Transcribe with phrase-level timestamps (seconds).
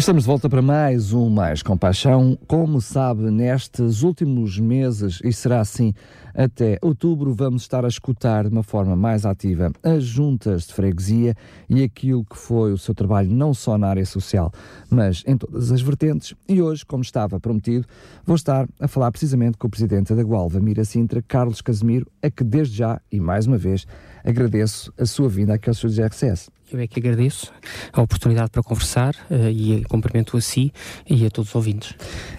[0.00, 2.38] Estamos de volta para mais um Mais Compaixão.
[2.46, 5.92] Como sabe, nestes últimos meses, e será assim
[6.34, 11.34] até outubro, vamos estar a escutar de uma forma mais ativa as juntas de freguesia
[11.68, 14.50] e aquilo que foi o seu trabalho, não só na área social,
[14.88, 16.34] mas em todas as vertentes.
[16.48, 17.86] E hoje, como estava prometido,
[18.24, 22.30] vou estar a falar precisamente com o presidente da Gualva, Mira Sintra, Carlos Casimiro, a
[22.30, 23.86] que desde já e mais uma vez
[24.24, 26.48] agradeço a sua vinda aqui aos seus RCS.
[26.72, 27.52] Eu é que agradeço
[27.92, 30.72] a oportunidade para conversar uh, e cumprimento a si
[31.08, 31.94] e a todos os ouvintes.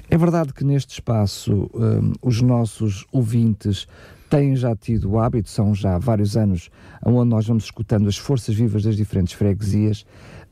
[0.09, 3.87] É verdade que neste espaço um, os nossos ouvintes
[4.29, 6.69] têm já tido o hábito, são já vários anos,
[7.05, 10.05] onde nós vamos escutando as forças vivas das diferentes freguesias,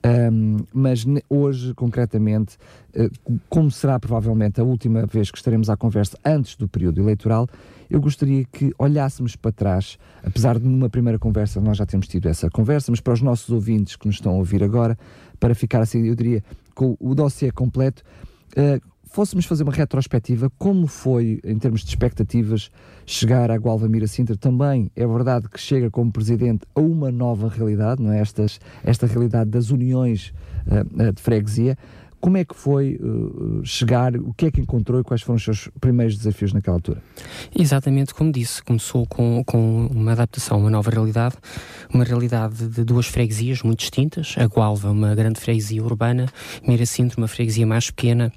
[0.06, 2.58] um, mas hoje, concretamente,
[2.96, 7.48] uh, como será provavelmente a última vez que estaremos à conversa antes do período eleitoral,
[7.90, 12.30] eu gostaria que olhássemos para trás, apesar de numa primeira conversa nós já temos tido
[12.30, 14.98] essa conversa, mas para os nossos ouvintes que nos estão a ouvir agora,
[15.40, 18.04] para ficar assim, eu diria, com o dossiê completo,
[18.56, 22.72] uh, fôssemos fazer uma retrospectiva, como foi, em termos de expectativas,
[23.06, 27.50] chegar à Gualva Mira Sintra, também é verdade que chega como presidente a uma nova
[27.50, 28.20] realidade, não é?
[28.20, 30.34] Estas, esta realidade das uniões
[30.68, 31.78] uh, de freguesia,
[32.22, 35.44] como é que foi uh, chegar, o que é que encontrou e quais foram os
[35.44, 37.02] seus primeiros desafios naquela altura?
[37.58, 41.36] Exatamente como disse, começou com, com uma adaptação a uma nova realidade,
[41.94, 46.28] uma realidade de duas freguesias muito distintas, a Gualva, uma grande freguesia urbana,
[46.68, 48.32] Miracinto, uma freguesia mais pequena,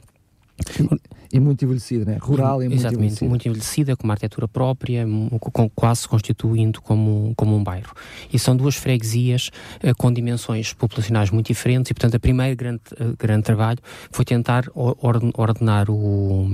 [0.78, 1.00] Und
[1.32, 2.18] e muito envelhecida, né?
[2.20, 3.28] rural e muito Exatamente, envelhecida.
[3.28, 5.06] muito envelhecida, com uma arquitetura própria,
[5.40, 7.94] com, quase constituindo como, como um bairro.
[8.30, 9.50] E são duas freguesias
[9.82, 13.78] uh, com dimensões populacionais muito diferentes e, portanto, o primeiro grande, uh, grande trabalho
[14.10, 16.46] foi tentar ordenar o,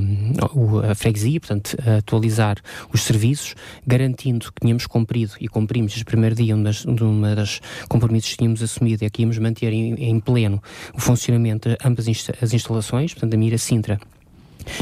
[0.54, 2.58] o, a freguesia, portanto, atualizar
[2.92, 7.34] os serviços, garantindo que tínhamos cumprido e cumprimos desde o primeiro dia, uma das, uma
[7.34, 10.62] das compromissos que tínhamos assumido é que íamos manter em, em pleno
[10.94, 12.06] o funcionamento de ambas
[12.40, 13.98] as instalações, portanto, a Mira Sintra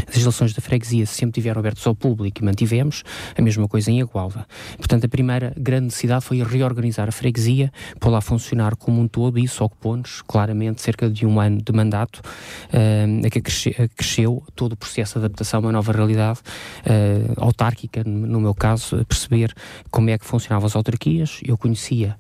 [0.09, 3.03] as instalações da freguesia sempre tiveram abertas ao público e mantivemos,
[3.37, 4.47] a mesma coisa em Agualva.
[4.77, 9.39] Portanto, a primeira grande necessidade foi reorganizar a freguesia, pô-la a funcionar como um todo,
[9.39, 12.21] e isso ocupou-nos claramente cerca de um ano de mandato,
[12.69, 18.41] uh, que cresceu, todo o processo de adaptação a uma nova realidade uh, autárquica, no
[18.41, 19.53] meu caso, perceber
[19.91, 21.41] como é que funcionavam as autarquias.
[21.45, 22.17] Eu conhecia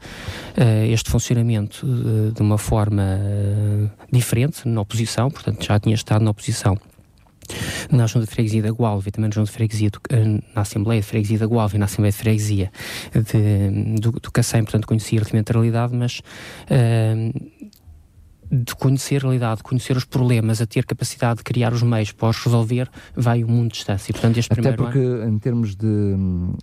[0.56, 1.86] uh, este funcionamento
[2.34, 3.02] de uma forma
[4.12, 6.78] diferente, na oposição, portanto já tinha estado na oposição
[7.90, 10.62] na Junta de Freguesia da Gualva e também na Junta de Freguesia do, eh, na
[10.62, 12.72] Assembleia de Freguesia da Gualva e na Assembleia de Freguesia
[13.12, 16.20] de, do, do Cacém, portanto conhecia a realidade, mas
[16.70, 17.32] uh,
[18.50, 22.12] de conhecer a realidade, de conhecer os problemas, a ter capacidade de criar os meios
[22.12, 24.12] para os resolver, vai um mundo de distância.
[24.12, 25.28] Portanto, este Até porque, ano...
[25.28, 26.14] em termos de,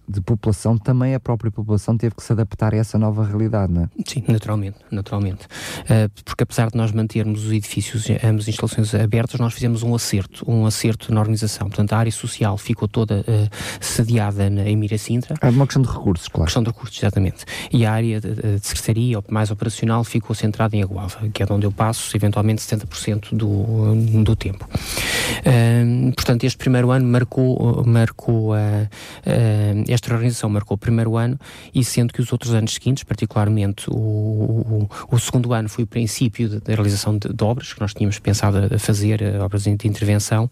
[0.07, 3.83] de população, também a própria população teve que se adaptar a essa nova realidade, não
[3.83, 3.89] é?
[4.05, 5.45] Sim, naturalmente, naturalmente.
[5.45, 10.49] Uh, porque apesar de nós mantermos os edifícios, ambas instalações abertas, nós fizemos um acerto,
[10.49, 11.67] um acerto na organização.
[11.67, 15.35] Portanto, a área social ficou toda uh, sediada na Emira Sintra.
[15.41, 16.45] É uma questão de recursos, claro.
[16.45, 17.45] Questão de recursos, exatamente.
[17.71, 21.65] E a área de, de secretaria, mais operacional, ficou centrada em Agualva, que é onde
[21.65, 24.67] eu passo eventualmente 70% do, do tempo.
[25.39, 31.39] Uh, portanto, este primeiro ano marcou, marcou uh, uh, esta organização marcou o primeiro ano
[31.73, 35.87] e sendo que os outros anos seguintes, particularmente o, o, o segundo ano foi o
[35.87, 40.49] princípio da realização de, de, obras que nós tínhamos pensado a fazer, obras de intervenção,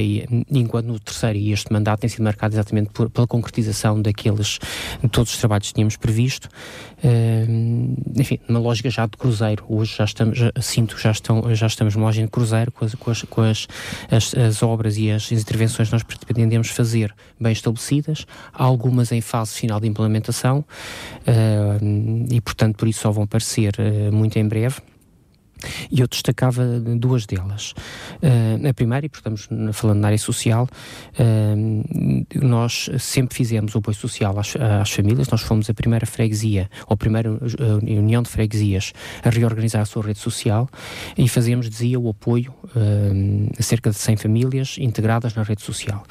[0.00, 4.58] e, enquanto no terceiro e este mandato tem sido marcado exatamente por, pela concretização daqueles,
[5.02, 6.48] de todos os trabalhos que tínhamos previsto,
[8.16, 11.94] enfim, numa lógica já de cruzeiro, hoje já estamos, já, sinto já, estão, já estamos
[11.94, 13.68] numa lógica de cruzeiro com, as, com, as, com as,
[14.10, 19.54] as, as, obras e as, intervenções que nós pretendemos fazer bem estabelecidas, algumas em fase
[19.54, 24.76] final de implementação uh, e, portanto, por isso só vão aparecer uh, muito em breve.
[25.90, 27.74] E eu destacava duas delas.
[28.22, 30.68] Uh, a primeira, e estamos falando na área social,
[31.18, 36.68] uh, nós sempre fizemos o apoio social às, às, famílias, nós fomos a primeira freguesia,
[36.86, 37.30] ou a primeira
[37.82, 38.92] união de freguesias
[39.22, 40.68] a reorganizar a sua rede social
[41.16, 46.02] e fazemos, dizia, o apoio uh, a cerca de 100 famílias integradas na rede social.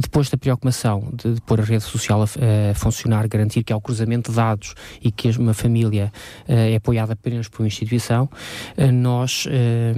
[0.00, 2.24] depois da preocupação de, de pôr a rede social a,
[2.70, 6.12] a, funcionar, garantir que há o cruzamento de dados e que uma família
[6.46, 8.28] é apoiada apenas por uma instituição,
[8.75, 9.94] eh, nós, eh,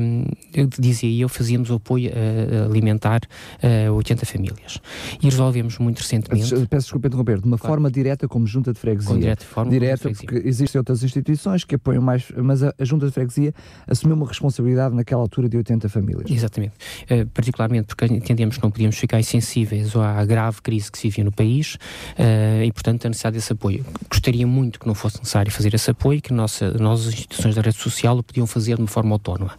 [0.54, 3.20] eu dizia eu, fazíamos o apoio eh, alimentar
[3.62, 4.78] a 80 famílias.
[5.22, 6.54] E resolvemos muito recentemente.
[6.66, 7.74] Peço desculpa interromper, de uma claro.
[7.74, 9.08] forma direta como junta de freguesia.
[9.08, 13.06] Com direta forma direta, porque existem outras instituições que apoiam mais, mas a, a, junta
[13.06, 13.52] de freguesia
[13.86, 16.30] assumiu uma responsabilidade naquela altura de 80 famílias.
[16.30, 16.74] Exatamente.
[17.10, 21.24] Uh, particularmente porque entendemos que não podíamos ficar insensíveis à grave crise que se vivia
[21.24, 23.84] no país uh, e, portanto, a necessidade desse apoio.
[24.08, 27.62] Gostaria muito que não fosse necessário fazer esse apoio, que nossa, nós, as instituições da
[27.62, 29.52] rede social, o podiam fazer de uma forma autónoma.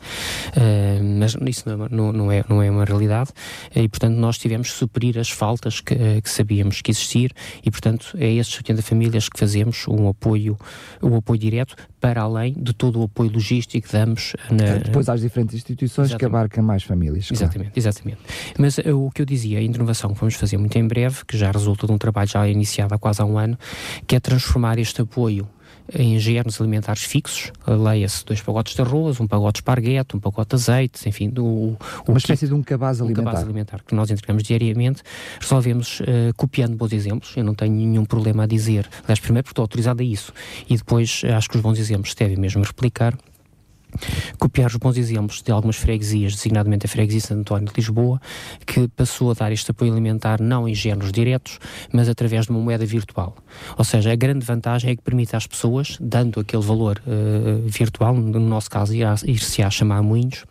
[0.50, 3.32] Uh, mas isso não, não, é, não é uma realidade
[3.76, 7.32] e, portanto, nós tivemos que suprir as faltas que, eh, que sabíamos que existir
[7.64, 10.58] e, portanto, é estes 80 famílias que fazemos um apoio,
[11.02, 14.78] um apoio direto para além de todo o apoio logístico que damos na...
[14.78, 16.20] Depois às diferentes instituições exatamente.
[16.20, 17.30] que abarcam mais famílias.
[17.32, 17.74] Exatamente, claro.
[17.76, 18.20] exatamente.
[18.58, 21.38] Mas uh, o que eu dizia, a inovação que vamos fazer muito em breve, que
[21.38, 23.58] já resulta de um trabalho já iniciado há quase há um ano,
[24.08, 25.48] que é transformar este apoio
[25.94, 30.50] em germes alimentares fixos, leia-se dois pacotes de arroz, um pacote de esparguete, um pacote
[30.50, 31.78] de azeite, enfim, do, o
[32.08, 33.22] uma espécie de um cabaz alimentar.
[33.22, 33.84] Um cabaz alimentar.
[33.86, 35.02] que nós entregamos diariamente,
[35.40, 36.06] resolvemos uh,
[36.36, 40.02] copiando bons exemplos, eu não tenho nenhum problema a dizer, aliás, primeiro porque estou autorizado
[40.02, 40.34] a isso,
[40.70, 43.18] e depois acho que os bons exemplos devem mesmo replicar,
[44.40, 48.22] copiar os bons exemplos de algumas freguesias, designadamente a freguesia Santo António de Lisboa,
[48.66, 51.60] que passou a dar este apoio alimentar não em géneros diretos,
[51.92, 53.36] mas através de uma moeda virtual.
[53.78, 58.16] Ou seja, a grande vantagem é que permite às pessoas, dando aquele valor uh, virtual,
[58.16, 60.46] no nosso caso ir-se a chamar moinhos,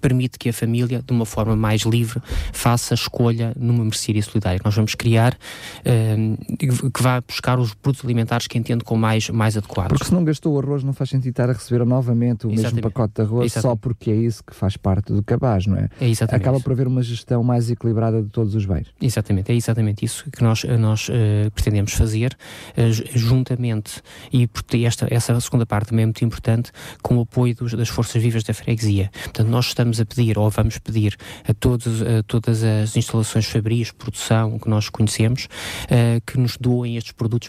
[0.00, 2.20] permite que a família, de uma forma mais livre,
[2.52, 4.60] faça a escolha numa mercearia solidária.
[4.64, 9.56] Nós vamos criar uh, que vá buscar os produtos alimentares que entende como mais, mais
[9.56, 9.90] adequados.
[9.90, 12.74] Porque se não gastou o arroz, não faz sentido estar a receber novamente o exatamente.
[12.74, 13.62] mesmo pacote de arroz exatamente.
[13.62, 15.88] só porque é isso que faz parte do cabaz, não é?
[16.00, 16.42] é exatamente.
[16.42, 18.88] Acaba por haver uma gestão mais equilibrada de todos os bens.
[19.00, 22.36] Exatamente, é exatamente isso que nós, nós uh, pretendemos fazer,
[22.76, 24.02] uh, juntamente,
[24.32, 24.48] e
[24.84, 26.70] esta, essa segunda parte também é muito importante,
[27.02, 29.10] com o apoio dos, das forças vivas da freguesia.
[29.24, 31.16] Portanto, nós estamos a pedir, ou vamos pedir,
[31.48, 35.48] a, todos, a todas as instalações fabris, produção que nós conhecemos,
[35.84, 37.48] uh, que nos doem estes produtos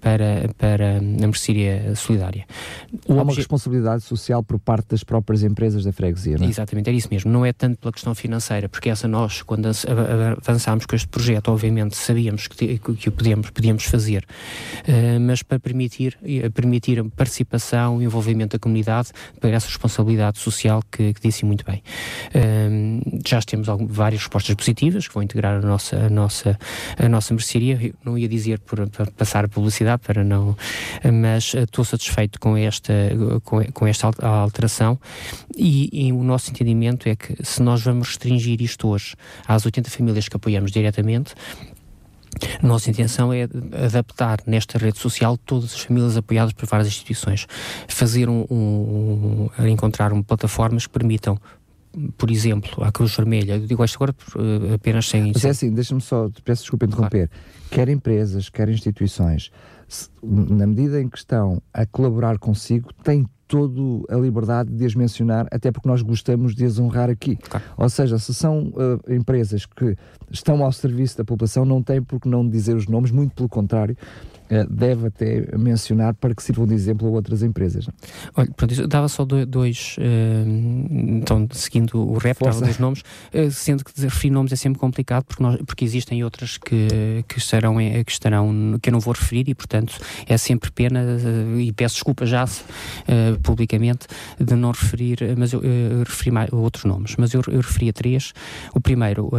[0.00, 2.44] para, para, a mercearia solidária.
[3.06, 6.50] O Há uma responsabilidade social por parte das próprias empresas da freguesia, não é?
[6.50, 7.30] Exatamente, é isso mesmo.
[7.30, 11.96] Não é tanto pela questão financeira, porque essa nós, quando avançámos com este projeto, obviamente
[11.96, 14.24] sabíamos que, que o podíamos, podíamos fazer,
[14.88, 16.18] uh, mas para permitir,
[16.52, 21.64] permitir a participação e envolvimento da comunidade para essa responsabilidade social que, que disse muito
[21.64, 21.82] bem.
[22.34, 26.58] Um, já temos algumas, várias respostas positivas que vão integrar a nossa, a nossa,
[26.98, 27.78] a nossa mercearia.
[27.82, 30.56] Eu não ia dizer por, passar a publicidade, para não,
[31.12, 32.92] mas estou satisfeito com esta,
[33.44, 34.98] com, com esta alteração
[35.56, 39.14] e, e, o nosso entendimento é que se nós vamos restringir isto hoje
[39.46, 41.34] às 80 famílias que apoiamos diretamente,
[42.62, 43.48] nossa intenção é
[43.84, 47.46] adaptar nesta rede social todas as famílias apoiadas por várias instituições,
[47.88, 51.38] fazer um, um, um encontrar um, plataformas que permitam
[52.18, 55.30] por exemplo, à Cruz Vermelha, eu digo isto agora uh, apenas sem...
[55.32, 57.68] Mas é assim, deixa-me só, peço desculpa interromper, claro.
[57.70, 59.52] quer empresas, quer instituições,
[60.22, 65.46] na medida em que estão a colaborar consigo, têm toda a liberdade de as mencionar,
[65.50, 67.36] até porque nós gostamos de as honrar aqui.
[67.36, 67.64] Claro.
[67.76, 69.96] Ou seja, se são uh, empresas que
[70.30, 73.48] estão ao serviço da população, não tem por que não dizer os nomes, muito pelo
[73.48, 73.96] contrário,
[74.68, 77.88] deve até mencionar para que sirvam de exemplo a outras empresas.
[78.36, 80.48] Olha, pronto, eu dava só dois, uh,
[81.18, 83.02] então, seguindo o rap, dava dois nomes,
[83.52, 87.76] sendo que referir nomes é sempre complicado porque, nós, porque existem outras que, que, estarão,
[87.76, 91.02] que estarão, que eu não vou referir e, portanto, é sempre pena
[91.58, 92.44] e peço desculpa já
[93.42, 94.06] publicamente
[94.38, 97.92] de não referir, mas eu, eu referi mais, outros nomes, mas eu, eu referi a
[97.92, 98.32] três.
[98.74, 99.30] O primeiro,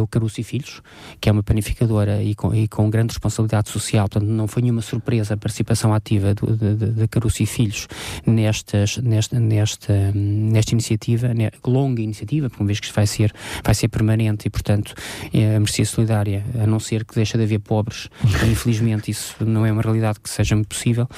[0.00, 0.80] o Caruso e Filhos,
[1.20, 4.82] que é uma panificadora e com, e com grande responsabilidade social, portanto não foi nenhuma
[4.82, 7.88] surpresa a participação ativa da Caruso e Filhos
[8.26, 11.28] nestas, nesta, nesta, nesta iniciativa,
[11.64, 13.32] longa iniciativa, por uma vez que vai ser,
[13.64, 14.94] vai ser permanente e, portanto,
[15.32, 18.08] é a Mercia Solidária, a não ser que deixe de haver pobres,
[18.50, 21.08] infelizmente isso não é uma realidade que seja muito possível.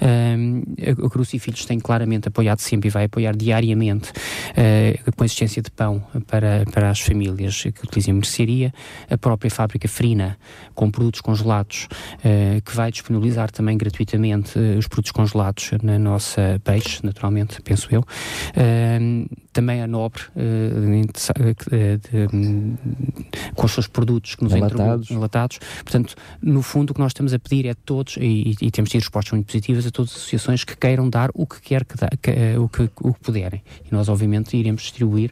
[0.00, 5.62] A Caruso e Filhos tem claramente apoiado sempre e vai apoiar diariamente uh, a consistência
[5.62, 8.72] de pão para, para as famílias que utilizam mercearia,
[9.10, 10.38] a própria fábrica Frina,
[10.74, 11.88] com produtos congelados,
[12.24, 18.04] uh, que vai disponibilizar também gratuitamente os produtos congelados na nossa peixe, naturalmente, penso eu.
[19.52, 22.74] também a Nobre, de, de,
[23.54, 25.10] com os seus produtos que nos enlatados.
[25.10, 25.58] enlatados.
[25.84, 28.90] Portanto, no fundo, o que nós estamos a pedir é a todos, e, e, temos
[28.90, 31.96] tido respostas muito positivas, a todas as associações que queiram dar o que quer que,
[31.96, 33.62] dá, que o, que, o que puderem.
[33.84, 35.30] E nós, obviamente, iremos distribuir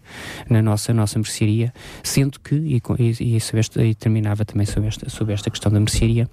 [0.49, 5.35] na nossa, nossa mercearia, sendo que, e, e, e, e terminava também sobre esta, sobre
[5.35, 6.29] esta questão da mercearia,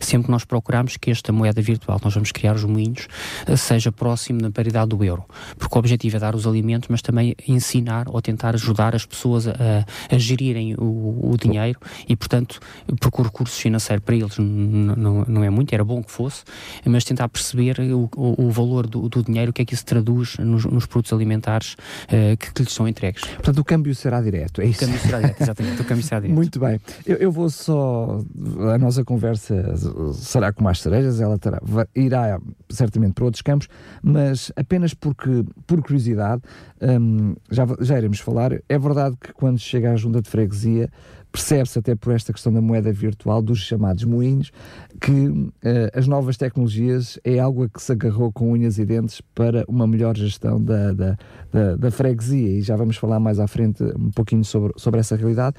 [0.00, 3.08] sempre que nós procuramos que esta moeda virtual, nós vamos criar os moinhos,
[3.46, 5.24] eh, seja próximo da paridade do euro.
[5.58, 9.46] Porque o objetivo é dar os alimentos, mas também ensinar ou tentar ajudar as pessoas
[9.46, 9.52] a,
[10.10, 12.60] a gerirem o, o, dinheiro e, portanto,
[13.00, 16.44] porque o recurso financeiro para eles não, não é muito, era bom que fosse,
[16.84, 19.84] mas tentar perceber o, o, o valor do, do, dinheiro, o que é que isso
[19.84, 23.24] traduz nos, nos produtos alimentares uh, que, que, lhes são entregues.
[23.24, 24.84] Portanto, o câmbio será direto, é isso?
[24.84, 26.34] O câmbio será direto, exatamente, o câmbio será direto.
[26.34, 26.80] Muito bem.
[27.04, 28.20] Eu, eu vou só,
[28.74, 29.55] a nossa conversa
[30.14, 31.60] será com mais cerejas, ela terá,
[31.94, 33.68] irá certamente para outros campos,
[34.02, 36.42] mas apenas porque, por curiosidade,
[36.80, 38.52] um, já, já iremos falar.
[38.68, 40.90] É verdade que quando chega à junta de freguesia,
[41.36, 44.50] percebe-se até por esta questão da moeda virtual, dos chamados moinhos,
[45.00, 45.52] que uh,
[45.92, 49.86] as novas tecnologias é algo a que se agarrou com unhas e dentes para uma
[49.86, 51.18] melhor gestão da, da,
[51.52, 52.58] da, da freguesia.
[52.58, 55.56] E já vamos falar mais à frente um pouquinho sobre, sobre essa realidade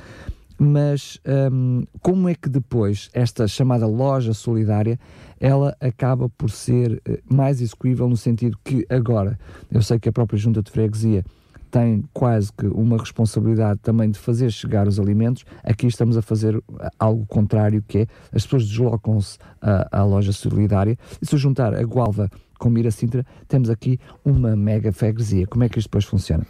[0.58, 1.20] mas
[1.52, 5.00] um, como é que depois esta chamada loja solidária
[5.40, 9.38] ela acaba por ser eh, mais execuível no sentido que agora
[9.72, 11.24] eu sei que a própria junta de freguesia
[11.70, 15.44] tem quase que uma responsabilidade também de fazer chegar os alimentos.
[15.64, 20.32] Aqui estamos a fazer eh, algo contrário, que é as pessoas deslocam-se à, à loja
[20.32, 25.46] solidária e se juntar a Gualva com Mira Sintra, temos aqui uma mega freguesia.
[25.46, 26.46] Como é que isto depois funciona?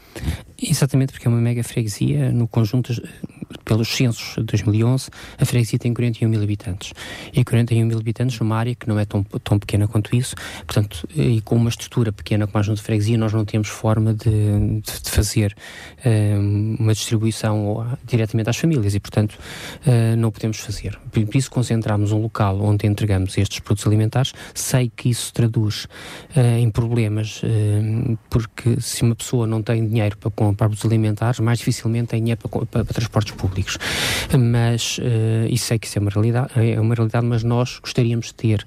[0.62, 2.94] Exatamente, porque é uma mega freguesia no conjunto,
[3.64, 6.94] pelos censos de 2011, a freguesia tem 41 mil habitantes.
[7.34, 10.36] E 41 mil habitantes numa área que não é tão, tão pequena quanto isso,
[10.66, 14.14] portanto, e com uma estrutura pequena como a junta de freguesia, nós não temos forma
[14.14, 14.30] de,
[14.82, 15.56] de, de fazer
[16.06, 19.34] uh, uma distribuição diretamente às famílias e, portanto,
[19.86, 20.98] uh, não podemos fazer.
[21.12, 24.34] Por isso, concentramos um local onde entregamos estes produtos alimentares.
[24.54, 25.86] Sei que isso traduz
[26.36, 27.42] uh, em problemas,
[28.30, 32.40] porque se uma pessoa não tem dinheiro para comprar produtos alimentares, mais dificilmente tem dinheiro
[32.42, 33.78] para, para, para transportes públicos.
[34.38, 38.28] Mas, uh, e sei que isso é uma realidade, é uma realidade, mas nós gostaríamos
[38.28, 38.66] de ter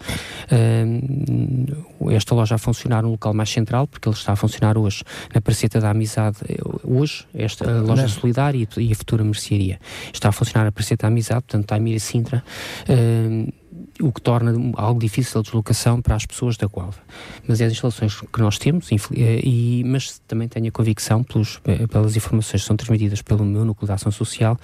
[0.50, 5.02] uh, esta loja a funcionar num local mais central, porque ele está a funcionar hoje
[5.34, 6.38] na Praceta da Amizade,
[6.84, 8.08] hoje, esta loja Não.
[8.08, 9.80] solidária e, e, a futura mercearia.
[10.12, 12.42] Está a funcionar na Praceta da Amizade, portanto, está a Mira Sintra.
[12.88, 13.59] Uh,
[14.00, 16.98] o que torna algo difícil a deslocação para as pessoas da Gualva.
[17.46, 21.60] Mas é as instalações que nós temos, eh, e, mas também tenho a convicção, pelos,
[21.90, 24.58] pelas informações que são transmitidas pelo meu núcleo de ação social,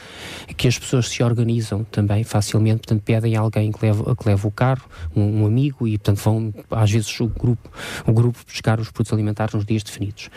[0.57, 4.47] que as pessoas se organizam também facilmente, portanto pedem a alguém que leve, que leve
[4.47, 7.71] o carro, um, um, amigo, e portanto vão às vezes o grupo,
[8.07, 10.31] o grupo buscar os produtos alimentares nos dias definidos.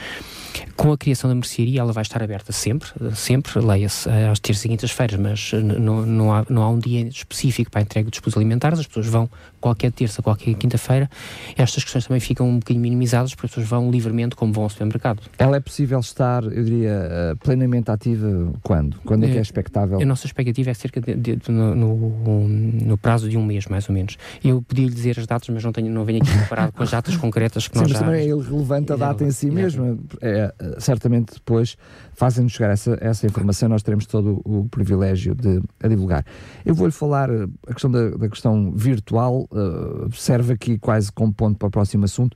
[0.75, 4.65] Com a criação da mercearia, ela vai estar aberta sempre, sempre, leia-se eh, às terças
[4.65, 8.19] e quintas-feiras, mas não, não, há, não há um dia específico para a entrega dos
[8.19, 9.29] produtos alimentares, as pessoas vão
[9.59, 11.09] qualquer terça, qualquer quinta-feira,
[11.57, 14.69] estas questões também ficam um bocadinho minimizadas, porque as pessoas vão livremente como vão ao
[14.69, 15.21] supermercado.
[15.37, 18.97] Ela é possível estar, eu diria, eh, plenamente ativa quando?
[19.05, 19.99] Quando é, é que é expectável?
[20.01, 23.65] A nossa expectativa é cerca de, de, de no, no, no, prazo de um mês,
[23.67, 24.17] mais ou menos.
[24.43, 27.17] Eu podia-lhe dizer as datas, mas não, tenho, não venho aqui preparado com as datas
[27.17, 28.05] concretas que Sim, nós mas já...
[28.05, 29.99] também é irrelevante a data em si mesmo.
[30.21, 30.48] É,
[30.79, 31.77] certamente depois
[32.13, 36.25] fazem-nos chegar essa, essa informação, nós teremos todo o privilégio de a divulgar.
[36.65, 41.33] Eu vou-lhe falar eh, a questão da, da questão virtual, uh, serve aqui quase como
[41.33, 42.35] ponto para o próximo assunto.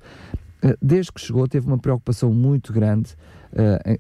[0.63, 3.15] Uh, desde que chegou, teve uma preocupação muito grande,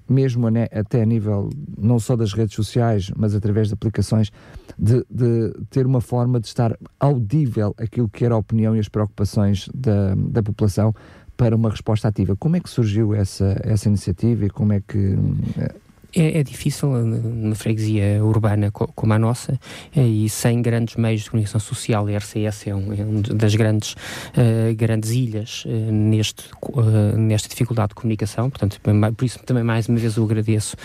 [0.09, 4.31] mesmo a até a nível não só das redes sociais, mas através de aplicações,
[4.79, 8.89] de, de, ter uma forma de estar audível aquilo que era a opinião e as
[8.89, 10.91] preocupações da, da população
[11.35, 12.35] para uma resposta ativa.
[12.35, 15.17] Como é que surgiu essa, essa iniciativa e como é que
[16.15, 19.59] é, é, difícil eh, numa freguesia urbana como a nossa
[19.95, 22.07] eh, e sem grandes meios de comunicação social.
[22.07, 27.49] A RCS é, um, é uma das grandes, uh, grandes ilhas uh, neste, uh, nesta
[27.49, 28.49] dificuldade de comunicação.
[28.49, 28.79] Portanto,
[29.17, 30.75] por isso também mais uma vez eu agradeço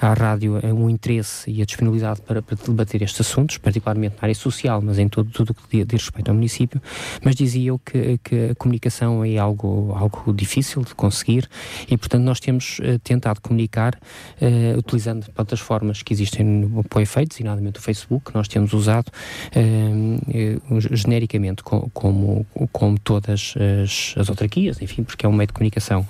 [0.00, 4.34] à rádio o interesse e a disponibilidade para, para, debater estes assuntos, particularmente na área
[4.34, 6.80] social, mas em todo, tudo o que diz respeito ao município.
[7.24, 11.48] Mas dizia eu que, que, a comunicação é algo, algo difícil de conseguir
[11.88, 13.98] e, portanto, nós temos tentado comunicar comunicar
[14.40, 19.08] uh, utilizando plataformas que existem para o efeito, designadamente o Facebook, que nós temos usado
[19.08, 25.52] uh, genericamente como, como, como todas as, as autarquias, enfim, porque é um meio de
[25.52, 26.06] comunicação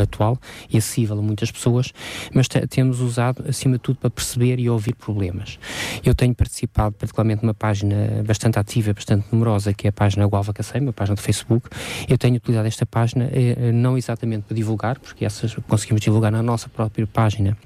[0.00, 0.38] atual
[0.68, 1.92] e acessível a muitas pessoas,
[2.34, 5.58] mas temos usado acima de tudo para perceber e ouvir problemas.
[6.04, 10.52] Eu tenho participado particularmente numa página bastante ativa, bastante numerosa, que é a página Gualva
[10.52, 11.68] Cacei, uma página do Facebook.
[12.08, 13.30] Eu tenho utilizado esta página
[13.72, 17.56] não exatamente para divulgar, porque essas conseguimos divulgar na nossa própria página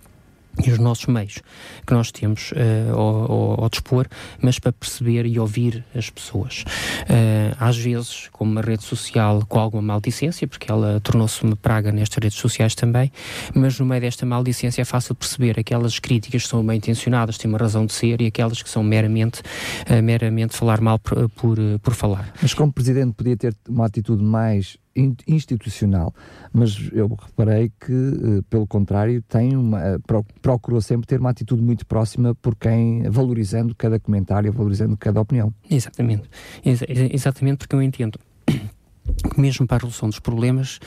[0.64, 1.40] e os nossos meios
[1.84, 4.06] que nós temos uh, ao, ao, ao, dispor,
[4.40, 6.64] mas para perceber e ouvir as pessoas.
[7.10, 11.90] Uh, às vezes, como uma rede social com alguma maldicência, porque ela tornou-se uma praga
[11.90, 13.10] nestas redes sociais também,
[13.52, 17.50] mas no meio desta maldicência é fácil perceber aquelas críticas que são bem intencionadas, têm
[17.50, 21.58] uma razão de ser, e aquelas que são meramente, uh, meramente falar mal por, por,
[21.82, 22.32] por falar.
[22.40, 24.78] Mas como Presidente podia ter uma atitude mais
[25.26, 26.14] institucional,
[26.52, 29.98] mas eu reparei que, eh, pelo contrário, tem uma, eh,
[30.40, 35.52] procurou sempre ter uma atitude muito próxima por quem, valorizando cada comentário, valorizando cada opinião.
[35.68, 36.28] Exatamente,
[36.64, 36.82] Ex
[37.12, 40.78] exatamente porque eu entendo que mesmo para a resolução dos problemas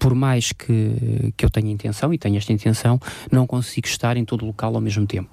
[0.00, 2.98] por mais que, que eu tenha intenção, e tenho esta intenção,
[3.30, 5.28] não consigo estar em todo o local ao mesmo tempo.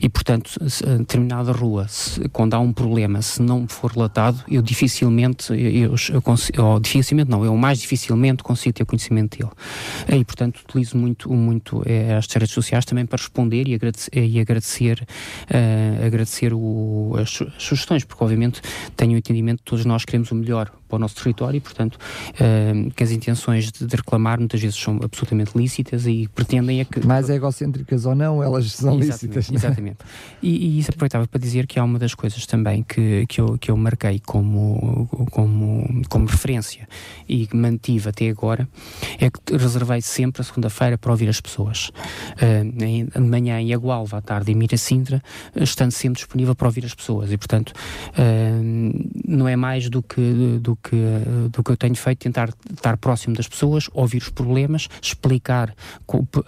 [0.00, 4.62] E, portanto, se, determinada rua, se, quando há um problema, se não for relatado, eu
[4.62, 9.50] dificilmente, eu, eu consigo, ou dificilmente não, eu mais dificilmente consigo ter conhecimento dele.
[10.20, 14.40] E, portanto, utilizo muito, muito eh, as redes sociais também para responder e agradecer, e
[14.40, 15.06] agradecer,
[15.50, 18.60] uh, agradecer o, as, as, sugestões, porque, obviamente,
[18.96, 21.96] tenho o entendimento que todos nós queremos o melhor para o nosso território e, portanto,
[21.96, 26.84] uh, que as intenções de, de, reclamar muitas vezes são absolutamente lícitas e pretendem é
[26.84, 27.06] que...
[27.06, 29.12] Mais egocêntricas ou não, elas são Exatamente.
[29.12, 29.47] lícitas.
[29.54, 29.98] Exatamente.
[30.42, 33.58] E, e, isso aproveitava para dizer que há uma das coisas também que, que, eu,
[33.58, 36.88] que eu marquei como, como, como referência
[37.28, 38.68] e que mantive até agora
[39.18, 41.90] é que reservei sempre a segunda-feira para ouvir as pessoas.
[42.34, 45.22] Uh, de manhã em Agualva, à tarde em Miracintra,
[45.56, 47.32] estando sempre disponível para ouvir as pessoas.
[47.32, 50.96] E, portanto, uh, não é mais do que, do, que,
[51.50, 55.74] do que eu tenho feito tentar estar próximo das pessoas, ouvir os problemas, explicar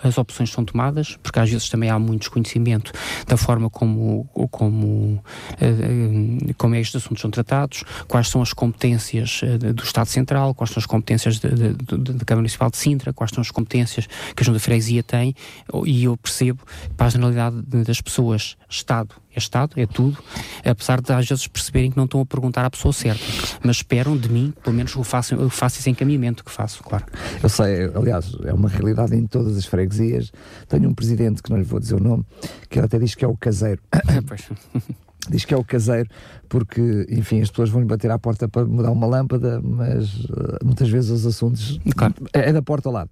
[0.03, 2.90] as opções que são tomadas, porque às vezes também há muito desconhecimento
[3.27, 5.23] da forma como, como,
[5.61, 10.71] eh, como estes assuntos são tratados, quais são as competências eh, do Estado Central, quais
[10.71, 14.59] são as competências da Câmara Municipal de Sintra, quais são as competências que a Junta
[14.59, 15.35] de Freguesia tem,
[15.85, 16.63] e eu percebo,
[16.97, 20.19] para a generalidade das pessoas, Estado é Estado, é tudo,
[20.65, 23.25] apesar de às vezes perceberem que não estão a perguntar à pessoa certa,
[23.63, 27.05] mas esperam de mim, pelo menos eu faço, eu faço esse encaminhamento que faço, claro.
[27.43, 30.33] Eu sei, aliás, é uma realidade em todas as freguesias.
[30.69, 32.25] Tenho um presidente, que não lhe vou dizer o nome,
[32.69, 33.81] que ele até diz que é o caseiro.
[35.29, 36.09] diz que é o caseiro,
[36.49, 40.59] porque, enfim, as pessoas vão lhe bater à porta para mudar uma lâmpada, mas uh,
[40.65, 42.15] muitas vezes os assuntos claro.
[42.33, 43.11] é, é da porta ao lado.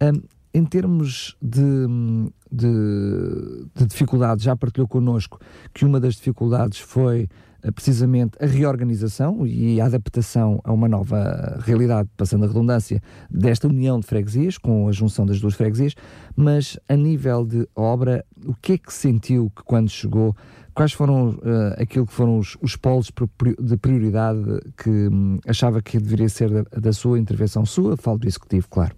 [0.00, 0.22] Um,
[0.56, 1.60] em termos de,
[2.50, 5.38] de, de dificuldades, já partilhou connosco
[5.74, 7.28] que uma das dificuldades foi
[7.62, 13.68] eh, precisamente a reorganização e a adaptação a uma nova realidade, passando a redundância, desta
[13.68, 15.94] união de freguesias, com a junção das duas freguesias,
[16.34, 20.34] mas a nível de obra, o que é que sentiu que quando chegou,
[20.74, 23.12] quais foram uh, aquilo que foram os, os polos
[23.60, 24.40] de prioridade
[24.74, 28.96] que um, achava que deveria ser da, da sua intervenção sua, falo do Executivo, claro.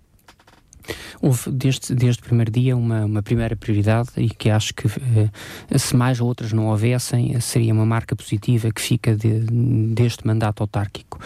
[1.21, 5.79] Houve desde, desde o primeiro dia uma, uma primeira prioridade e que acho que eh,
[5.79, 9.41] se mais outras não houvessem, seria uma marca positiva que fica de,
[9.95, 11.19] deste mandato autárquico.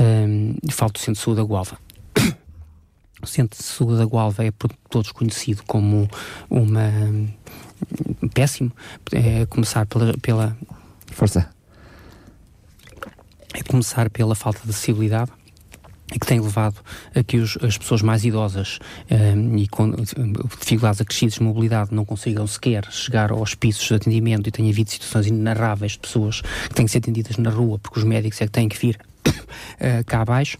[0.00, 1.78] Um, falo do Centro de Saúde da Gualva.
[3.20, 6.08] O Centro de Saúde da Gualva é por todos conhecido como
[6.48, 6.88] uma
[8.32, 8.70] péssimo.
[9.10, 10.56] É começar pela, pela
[11.08, 11.50] força.
[13.52, 15.32] É começar pela falta de acessibilidade
[16.12, 16.76] que tem levado
[17.14, 18.78] a que os, as pessoas mais idosas
[19.10, 19.90] ehm, e com
[20.60, 24.90] dificuldades acrescidas de mobilidade não consigam sequer chegar aos pisos de atendimento e tem havido
[24.90, 28.46] situações inenarráveis de pessoas que têm que ser atendidas na rua porque os médicos é
[28.46, 30.58] que têm que vir uh, cá abaixo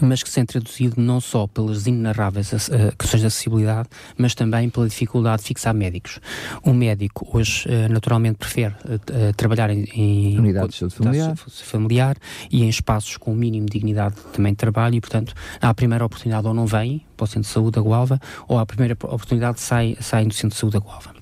[0.00, 2.58] mas que se tem traduzido não só pelas inenarráveis uh,
[2.98, 6.20] questões de acessibilidade, mas também pela dificuldade de fixar médicos.
[6.64, 11.36] Um médico hoje uh, naturalmente prefere uh, trabalhar em, em unidades de saúde familiar.
[11.36, 12.16] familiar
[12.50, 16.04] e em espaços com o mínimo de dignidade também de trabalho e, portanto, à primeira
[16.04, 19.60] oportunidade ou não vem para o Centro de Saúde da Gualva ou à primeira oportunidade
[19.60, 21.19] sai, sai do Centro de Saúde da Gualva.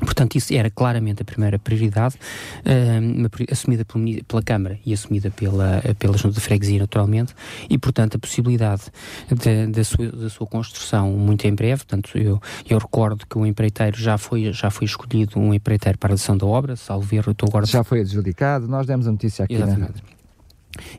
[0.00, 3.84] Portanto, isso era claramente a primeira prioridade, uh, assumida
[4.26, 7.34] pela, Câmara e assumida pela, pela Junta de Freguesia, naturalmente,
[7.68, 8.84] e, portanto, a possibilidade
[9.70, 11.84] da sua, da sua construção muito em breve.
[11.84, 16.12] Portanto, eu, eu recordo que o empreiteiro já foi, já foi escolhido um empreiteiro para
[16.12, 17.66] a lição da obra, salvo erro, estou agora.
[17.66, 19.54] Já foi adjudicado, nós demos a notícia aqui.
[19.54, 20.19] Exatamente.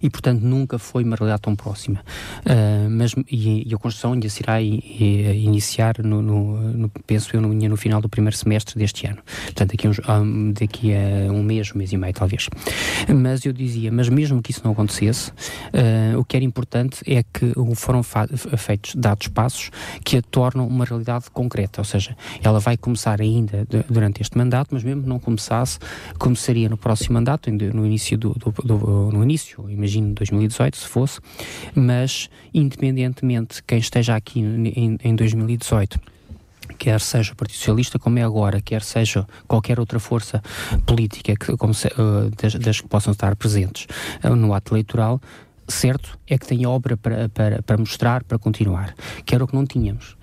[0.01, 2.03] E portanto nunca foi uma realidade tão próxima.
[2.39, 7.41] Uh, mas e, e, a construção ainda se irá iniciar no, no, no, penso eu
[7.41, 9.19] no, no final do primeiro semestre deste ano.
[9.45, 12.49] Portanto, daqui, uns, um, daqui a um mês, um mês e meio talvez.
[13.13, 17.23] Mas eu dizia, mas mesmo que isso não acontecesse, uh, o que era importante é
[17.23, 19.71] que foram feitos dados passos
[20.03, 24.37] que a tornam uma realidade concreta, ou seja, ela vai começar ainda de, durante este
[24.37, 25.79] mandato, mas mesmo que não começasse,
[26.17, 31.19] começaria no próximo mandato, no início do, do, do no início imagino 2018 se fosse,
[31.75, 35.99] mas independentemente quem esteja aqui em, em 2018
[36.77, 40.41] quer seja o Partido Socialista como é agora, quer seja qualquer outra força
[40.85, 43.85] política que, se, uh, das, das, que possam estar presentes
[44.23, 45.21] uh, no ato eleitoral,
[45.71, 48.93] certo é que tem obra para, para, para mostrar, para continuar,
[49.25, 50.17] que era o que não tínhamos.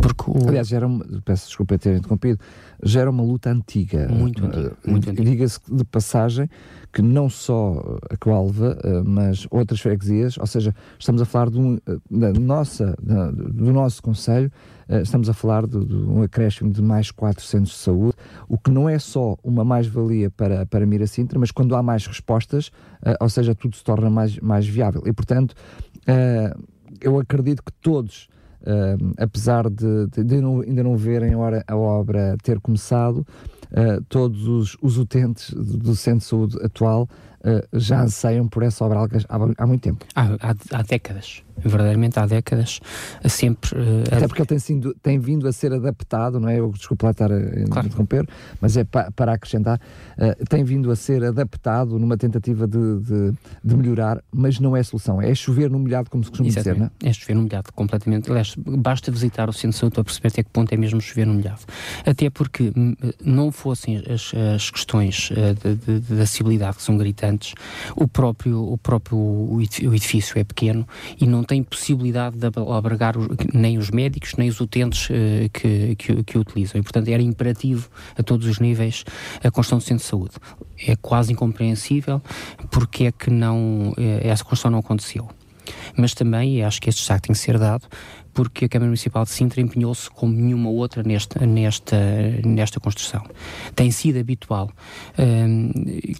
[0.00, 0.48] Porque o...
[0.48, 2.38] Aliás, era uma, peço desculpa ter interrompido,
[2.82, 4.08] já era uma luta antiga.
[4.08, 4.76] Muito antiga.
[4.86, 5.30] Muito antiga.
[5.30, 6.48] Diga-se de passagem
[6.92, 11.58] que não só a Coalva, eh, mas outras freguesias, ou seja, estamos a falar de
[11.58, 16.70] um, eh, da nossa, do nosso Conselho, eh, estamos a falar de, de, um acréscimo
[16.70, 18.16] de mais 4 centros de saúde,
[18.48, 22.70] o que não é só uma mais-valia para, para Miracintra, mas quando há mais respostas,
[23.20, 25.02] ou seja, tudo se torna mais, mais viável.
[25.06, 25.54] E, portanto,
[27.00, 28.28] eu acredito que todos
[28.62, 33.26] Uh, apesar de, de, de não, ainda não verem a, obra ter começado,
[33.72, 37.08] uh, todos os, os utentes do Centro de Saúde atual
[37.40, 40.06] uh, já anseiam por essa obra há, há muito tempo.
[40.14, 42.80] Há, há, há décadas verdadeiramente há décadas,
[43.28, 43.74] sempre.
[43.74, 46.58] Uh, Até porque ele tem, sido, tem vindo a ser adaptado, não é?
[46.58, 47.86] Eu desculpe lá estar a claro.
[47.86, 48.28] interromper,
[48.60, 49.80] mas é pa, para acrescentar,
[50.18, 54.82] uh, tem vindo a ser adaptado numa tentativa de, de, de, melhorar, mas não é
[54.82, 56.74] solução, é chover no molhado, como se costuma Exatamente.
[56.74, 57.10] dizer, não é?
[57.10, 58.30] É chover no molhado, completamente.
[58.30, 61.26] Aliás, basta visitar o centro de saúde para perceber até que ponto é mesmo chover
[61.26, 61.60] no molhado.
[62.04, 66.96] Até porque hum, não fossem as, as questões uh, de, de, de, acessibilidade que são
[66.96, 67.54] gritantes,
[67.96, 69.60] o próprio, o próprio o
[69.94, 70.86] edifício é pequeno
[71.20, 73.14] e não tem possibilidade de albergar
[73.52, 76.80] nem os médicos, nem os utentes uh, que, que, que, o utilizam.
[76.80, 79.04] E, portanto, era imperativo a todos os níveis
[79.42, 80.34] a construção do centro de saúde.
[80.86, 82.22] É quase incompreensível
[82.70, 85.28] porque é que não, eh, essa construção não aconteceu.
[85.96, 87.86] Mas também, e acho que este destaque tem que ser dado,
[88.32, 91.96] porque a Câmara Municipal de Sintra empenhou-se como nenhuma outra nesta, nesta,
[92.44, 93.24] nesta construção.
[93.74, 94.70] Tem sido habitual
[95.18, 95.70] um,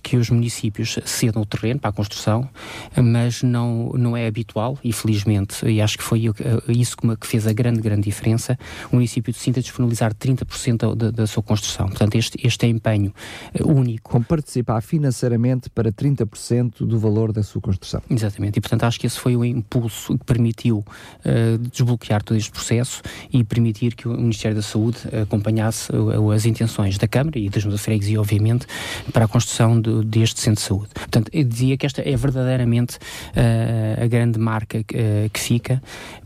[0.03, 2.49] que os municípios cedam o terreno para a construção,
[2.97, 6.31] mas não, não é habitual, e felizmente, e acho que foi
[6.69, 8.59] isso que fez a grande, grande diferença,
[8.91, 11.89] o município de Sintra disponibilizar 30% da, da sua construção.
[11.89, 13.13] Portanto, este, este é empenho
[13.59, 14.11] uh, único.
[14.11, 18.03] Como participar financeiramente para 30% do valor da sua construção.
[18.11, 22.37] Exatamente, e portanto acho que esse foi o impulso que permitiu uh, desbloquear desbloquear todo
[22.37, 25.91] este processo e permitir que o Ministério da Saúde acompanhasse
[26.35, 28.67] as intenções da Câmara e das freguesia, obviamente,
[29.13, 30.89] para a construção de, deste centro de saúde.
[30.95, 35.83] Portanto, eu dizia que esta é verdadeiramente uh, a grande marca uh, que fica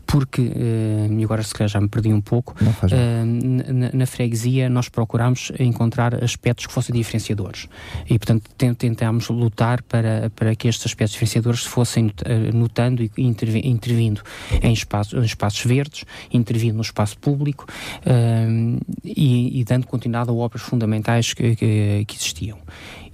[0.07, 4.69] porque, uh, e agora se calhar já me perdi um pouco, uh, na, na, freguesia
[4.69, 7.67] nós procurámos encontrar aspectos que fossem diferenciadores.
[8.09, 14.21] E, portanto, tentámos lutar para, para que estes aspectos diferenciadores fossem eh, notando e intervindo
[14.61, 17.65] em espaços, em espaços verdes, intervindo no espaço público
[18.05, 22.57] uh, e, e, dando continuidade a obras fundamentais que, que, que existiam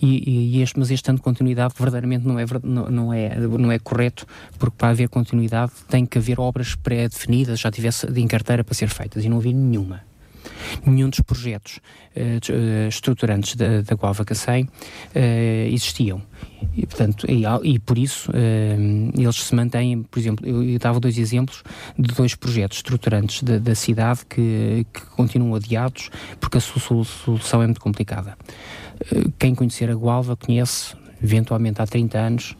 [0.04, 3.80] e, e este, mas este ano de continuidade verdadeiramente não é, não, é, não é
[3.80, 4.26] correto,
[4.60, 8.90] porque para haver continuidade tem que haver obras pré-definidas, já tivesse em carteira para ser
[8.90, 10.02] feitas, e não havia nenhuma
[10.86, 11.78] nenhum dos projetos
[12.16, 16.22] uh, estruturantes da, da Guava Cacém uh, existiam.
[16.76, 21.00] E, portanto, e, e por isso uh, eles se mantêm, por exemplo, eu, eu dava
[21.00, 21.64] dois exemplos
[21.98, 27.66] de dois projetos estruturantes da, da cidade que, que, continuam adiados porque a solução é
[27.66, 28.38] muito complicada.
[29.40, 32.58] Quem conhecer a Gualva conhece eventualmente há 30 anos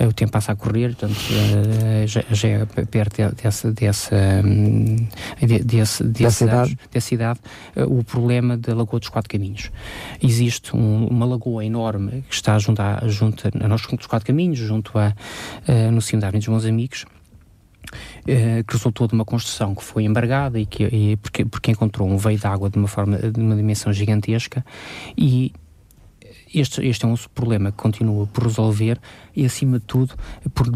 [0.00, 4.96] uh, o tempo passa a correr, portanto uh, já, já, é perto dessa, dessa, um,
[5.40, 7.40] de, desse, dessa idade, dessa idade
[7.88, 9.70] o problema da Lagoa dos Quatro Caminhos.
[10.22, 14.58] Existe um, uma lagoa enorme que está junto a, junto a, nós dos Quatro Caminhos,
[14.58, 15.12] junto a,
[15.92, 17.04] no cimo da Avenida dos Bons Amigos,
[18.24, 22.16] que resultou de uma construção que foi embargada e que e porque, porque encontrou um
[22.16, 24.64] veio de água de uma forma de uma dimensão gigantesca
[25.16, 25.52] e
[26.60, 28.98] este, este é um problema que continua por resolver
[29.34, 30.14] e, acima de tudo,
[30.54, 30.66] por,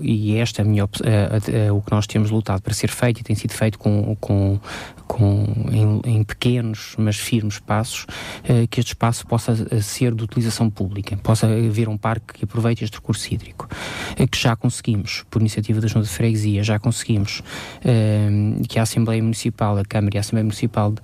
[0.00, 0.88] e esta é a minha,
[1.52, 4.60] é, o que nós temos lutado para ser feito e tem sido feito com, com,
[5.06, 8.06] com em, em pequenos, mas firmes passos,
[8.42, 12.84] é, que este espaço possa ser de utilização pública, possa haver um parque que aproveite
[12.84, 13.68] este recurso hídrico,
[14.30, 17.42] que já conseguimos, por iniciativa da Junta de Freguesia, já conseguimos
[18.68, 20.94] que a Assembleia Municipal, a Câmara e a Assembleia Municipal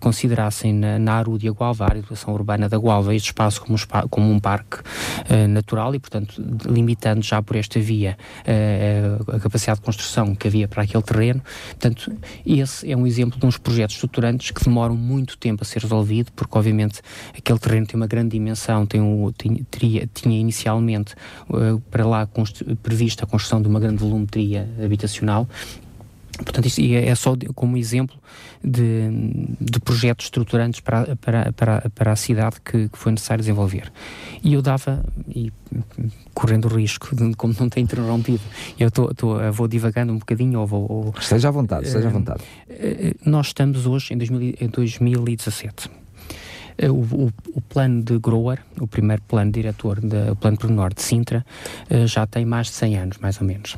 [0.00, 4.30] considerassem na, na Arúdia Gualva, a educação urbana da Gualva, este espaço como um, como
[4.30, 4.78] um parque
[5.48, 8.16] natural e, portanto, limitando já por esta via
[9.28, 11.42] a capacidade de construção que havia para aquele terreno.
[11.70, 12.12] Portanto,
[12.46, 16.30] esse é um exemplo de uns projetos estruturantes que demoram muito tempo a ser resolvido,
[16.32, 17.00] porque, obviamente,
[17.36, 21.14] aquele terreno tem uma grande dimensão, tem um, tinha, teria, tinha inicialmente
[21.48, 22.28] uh, para lá
[22.82, 25.48] prevista a construção de uma grande volumetria habitacional
[26.42, 28.16] Portanto, isto é, é só como exemplo
[28.62, 29.08] de,
[29.60, 33.92] de projetos estruturantes para, para, para, para a cidade que, que, foi necessário desenvolver.
[34.42, 35.52] E eu dava, e
[36.34, 38.42] correndo o risco, de, como não tem interrompido,
[38.78, 40.90] eu tô, tô, vou divagando um bocadinho ou vou...
[40.90, 42.42] Ou, esteja à vontade, esteja à eh, vontade.
[42.68, 46.01] Uh, nós estamos hoje em, 2000, em 2017 eh,
[46.80, 51.44] o, o, o, plano de Grower, o primeiro plano diretor, do plano pormenor de Sintra,
[51.88, 53.76] eh, já tem mais de 100 anos, mais ou menos.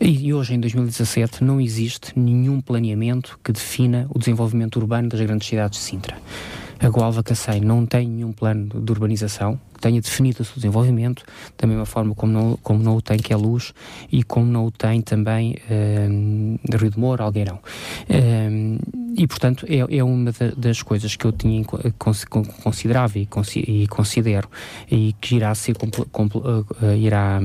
[0.00, 5.48] E hoje, em 2017, não existe nenhum planeamento que defina o desenvolvimento urbano das grandes
[5.48, 6.16] cidades de Sintra.
[6.80, 11.24] A Gualva Cacém não tem nenhum plano de urbanização, tenha definido o seu desenvolvimento,
[11.58, 13.74] da mesma forma como não, como não o tem que é Luz
[14.10, 17.58] e como não o tem também uh, Rio de Moura, Algueirão.
[18.08, 18.78] Uh,
[19.16, 21.62] e, portanto, é, é uma das coisas que eu tinha
[22.62, 23.26] considerava e,
[23.86, 24.48] considero
[24.90, 25.76] e que irá, ser,
[26.96, 27.40] irá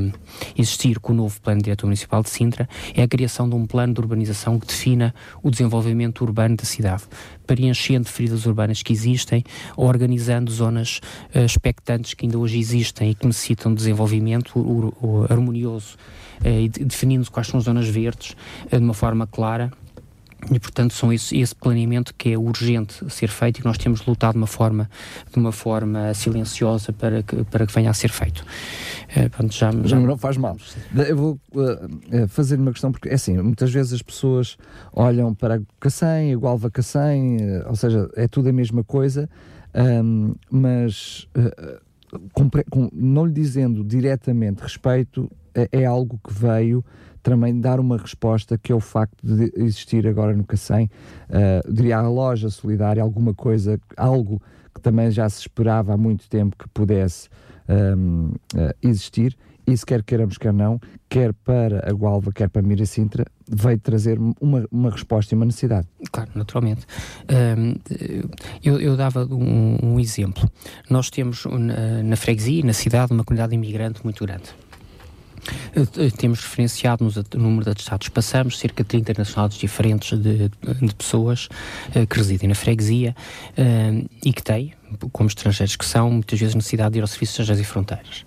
[0.57, 3.93] existir com o novo Plano Diretor Municipal de Sintra, é a criação de um plano
[3.93, 7.03] de urbanização que defina o desenvolvimento urbano da cidade,
[7.45, 9.43] preenchendo feridas urbanas que existem,
[9.75, 11.01] organizando zonas
[11.35, 14.53] expectantes que ainda hoje existem e que necessitam de desenvolvimento
[15.29, 15.97] harmonioso
[16.43, 18.35] eh, e definindo quais são as zonas verdes
[18.69, 19.71] eh, de uma forma clara.
[20.51, 24.05] E portanto são esse, esse, planeamento que é urgente ser feito e que nós temos
[24.05, 24.87] lutado de uma forma
[25.33, 28.45] de uma forma silenciosa para que para que venha a ser feito.
[29.07, 29.99] É, pronto, já, já...
[29.99, 30.55] não faz mal.
[30.95, 34.57] Eu vou uh, fazer uma questão porque é assim muitas vezes as pessoas
[34.93, 39.27] olham para Cacém igual a Cacém ou seja é tudo a mesma coisa
[39.77, 41.86] um, mas uh,
[42.93, 46.83] não lhe dizendo diretamente respeito, é, é, algo que veio
[47.23, 50.89] também dar uma resposta que é o facto de existir agora no Cacém,
[51.29, 54.41] uh, diria a loja solidária, alguma coisa, algo
[54.73, 57.27] que também já se esperava há muito tempo que pudesse
[57.67, 59.35] um, uh, eh, existir
[59.67, 64.17] isso quer queiramos, quer não, quer para a Gualva, quer para Mira Sintra, veio trazer
[64.39, 65.87] uma, uma resposta e uma necessidade.
[66.11, 66.85] Claro, naturalmente.
[68.63, 70.49] Eu, eu, dava um, um, exemplo.
[70.89, 74.49] Nós temos na, na freguesia, na cidade, uma comunidade imigrante muito grande.
[75.75, 80.95] Eh, temos referenciado no número de atestados passamos, cerca de 30 nacionalidades diferentes de, de
[80.95, 81.49] pessoas
[81.95, 83.15] uh, que residem na freguesia
[84.23, 84.73] e que têm,
[85.11, 88.25] como estrangeiros que são, muitas vezes necessidade de ir ao Serviço de Estrangeiros e Fronteiras.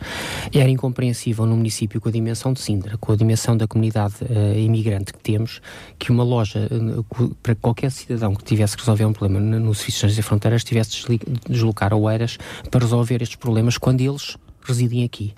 [0.53, 4.59] Era incompreensível no município com a dimensão de Sintra, com a dimensão da comunidade uh,
[4.59, 5.61] imigrante que temos,
[5.99, 9.87] que uma loja, uh, para qualquer cidadão que tivesse que resolver um problema no Serviço
[9.87, 12.39] de Estrangeiros e Fronteiras, tivesse de deslocar a Oeiras
[12.71, 15.35] para resolver estes problemas quando eles residem aqui.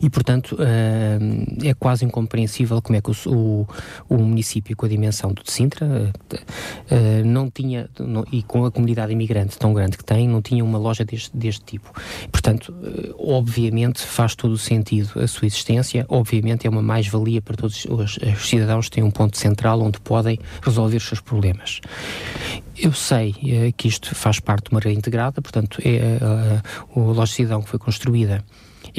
[0.00, 3.66] E, portanto, uh, é quase incompreensível como é que o, o,
[4.08, 7.88] o, município com a dimensão do de Sintra uh, não tinha,
[8.32, 11.64] e com a comunidade imigrante tão grande que tem, não tinha uma loja deste, deste
[11.64, 11.92] tipo.
[12.30, 12.74] Portanto,
[13.18, 18.18] obviamente faz todo o sentido a sua existência, obviamente é uma mais-valia para todos os,
[18.18, 21.80] os cidadãos, têm um ponto central onde podem resolver os seus problemas.
[22.76, 23.34] Eu sei
[23.76, 27.78] que isto faz parte de uma rede integrada, portanto, é, a loja cidadão que foi
[27.78, 28.44] construída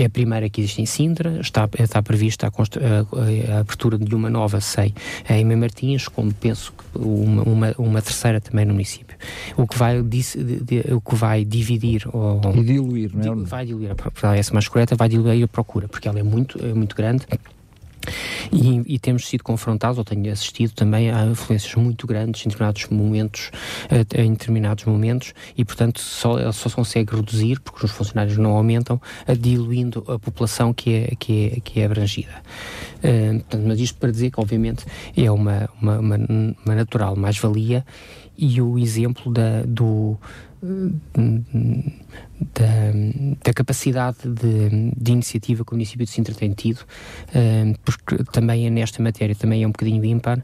[0.01, 4.15] é a primeira que existe em Sintra, está, está prevista a, a, a abertura de
[4.15, 4.93] uma nova SEI
[5.29, 9.17] em Mem Martins, como penso que uma, uma, uma, terceira também no município.
[9.57, 10.21] O que vai, de,
[10.61, 13.45] de, o que vai dividir ou, e diluir, não é?
[13.45, 16.73] Vai diluir, a, essa mais correta, vai diluir a procura, porque ela é muito, é
[16.73, 17.25] muito grande
[18.51, 22.87] e, e, temos sido confrontados, ou tenho assistido também a influências muito grandes em determinados
[22.87, 23.51] momentos,
[23.89, 28.51] eh, em determinados momentos, e portanto só, só se consegue reduzir, porque os funcionários não
[28.51, 29.01] aumentam,
[29.39, 32.41] diluindo a população que é, que é, que é abrangida.
[32.97, 34.85] Uh, portanto, mas isto para dizer que, obviamente,
[35.15, 36.17] é uma, uma, uma,
[36.65, 37.85] uma natural mais-valia
[38.37, 40.17] e o exemplo da, do,
[42.39, 48.23] da, da capacidade de, de, iniciativa que o município de Sintra tem tido, uh, porque
[48.31, 50.43] também é nesta matéria também é um bocadinho ímpar,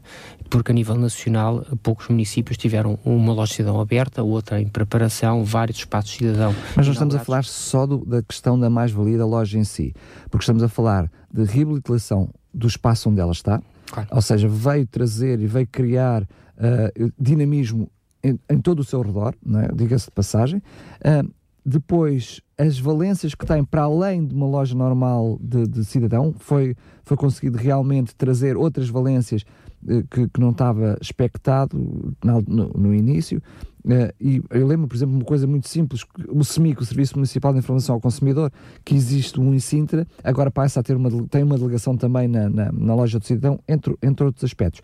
[0.50, 5.44] porque a nível nacional poucos municípios tiveram uma loja de cidadão aberta, outra em preparação,
[5.44, 6.54] vários espaços de cidadão.
[6.76, 9.94] Mas nós estamos a falar só do, da questão da mais-valia da loja em si,
[10.30, 14.08] porque estamos a falar de reabilitação do espaço onde ela está, claro.
[14.10, 17.90] ou seja, veio trazer e veio criar uh, dinamismo
[18.22, 19.74] em, em, todo o seu redor, é?
[19.74, 20.62] diga-se de passagem.
[21.00, 21.30] Uh,
[21.68, 26.76] depois, as valências que tem para além de uma loja normal de, de cidadão foi
[27.02, 29.44] foi conseguido realmente trazer outras valências
[29.88, 31.76] eh, que, que, não estava expectado
[32.24, 33.42] no, no início.
[33.86, 37.52] Uh, e eu lembro, por exemplo, uma coisa muito simples: o SEMIC, o Serviço Municipal
[37.52, 38.50] de Informação ao Consumidor,
[38.84, 42.48] que existe um em Sintra, agora passa a ter uma, tem uma delegação também na,
[42.48, 44.82] na, na loja do cidadão, entre, entre outros aspectos.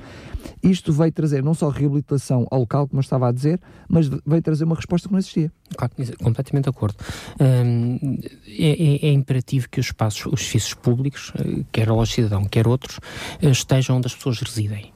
[0.62, 4.42] Isto veio trazer não só reabilitação ao local, como eu estava a dizer, mas veio
[4.42, 5.50] trazer uma resposta que não existia.
[5.76, 6.96] Claro, completamente de acordo.
[7.40, 12.12] Hum, é, é, é, imperativo que os espaços, os edifícios públicos, eh, quer a loja
[12.12, 13.00] cidadão, quer outros,
[13.40, 14.92] eh, estejam onde as pessoas residem.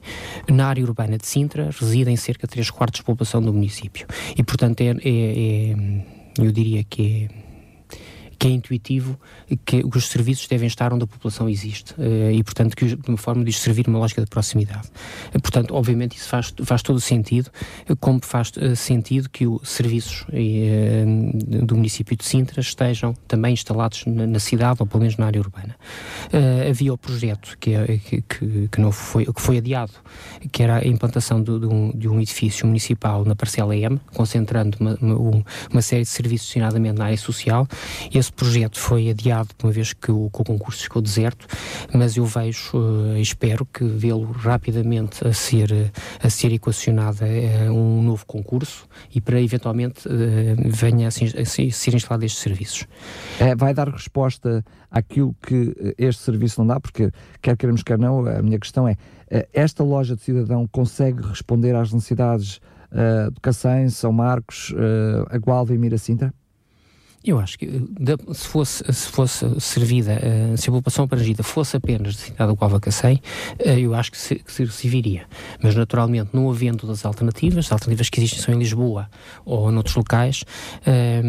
[0.47, 3.96] Na área urbana de Sintra residem cerca de 3 quartos de população do município.
[4.37, 5.75] E, portanto, é, é, é
[6.39, 7.46] eu diria que é
[8.47, 9.19] que é intuitivo
[9.65, 13.17] que os serviços devem estar onde a população existe uh, e, portanto, que de uma
[13.17, 14.87] forma de servir uma lógica de proximidade.
[15.35, 17.49] Uh, portanto, obviamente, isso faz, faz todo sentido,
[17.89, 20.25] uh, como faz sentido que os serviços
[21.63, 25.75] do município de Sintra estejam também instalados na, cidade, ou pelo menos na área urbana.
[26.69, 29.93] havia o projeto que, que, que, não foi, que foi adiado,
[30.51, 34.77] que era a implantação de, de, um, de um, edifício municipal na parcela M, concentrando
[34.79, 37.67] uma, uma, uma série de serviços, designadamente na área social.
[38.13, 41.47] Esse projeto foi adiado, uma vez que o, que o concurso ficou deserto,
[41.93, 48.01] mas eu vejo uh, espero que vê-lo rapidamente a ser, a ser equacionado uh, um
[48.01, 50.11] novo concurso e para eventualmente uh,
[50.67, 52.85] venha a, a, ser instalado estes serviços.
[53.39, 58.25] É, vai dar resposta àquilo que este serviço não dá, porque quer queremos, quer não,
[58.25, 58.95] a minha questão é,
[59.51, 65.37] esta loja de cidadão consegue responder às necessidades uh, de Cacém, São Marcos, uh, a
[65.37, 66.33] Gualva e Miracintra?
[67.23, 67.67] Eu acho que
[68.33, 72.55] se fosse, se fosse servida, eh, se a população abrangida fosse apenas da cidade do
[72.55, 73.21] Guava Cacém,
[73.59, 75.25] eh, eu acho que se, que serviria.
[75.61, 79.09] Mas, naturalmente, não havendo das alternativas, as alternativas que existem são em Lisboa
[79.43, 80.45] ou noutros locais,
[80.85, 81.21] eh,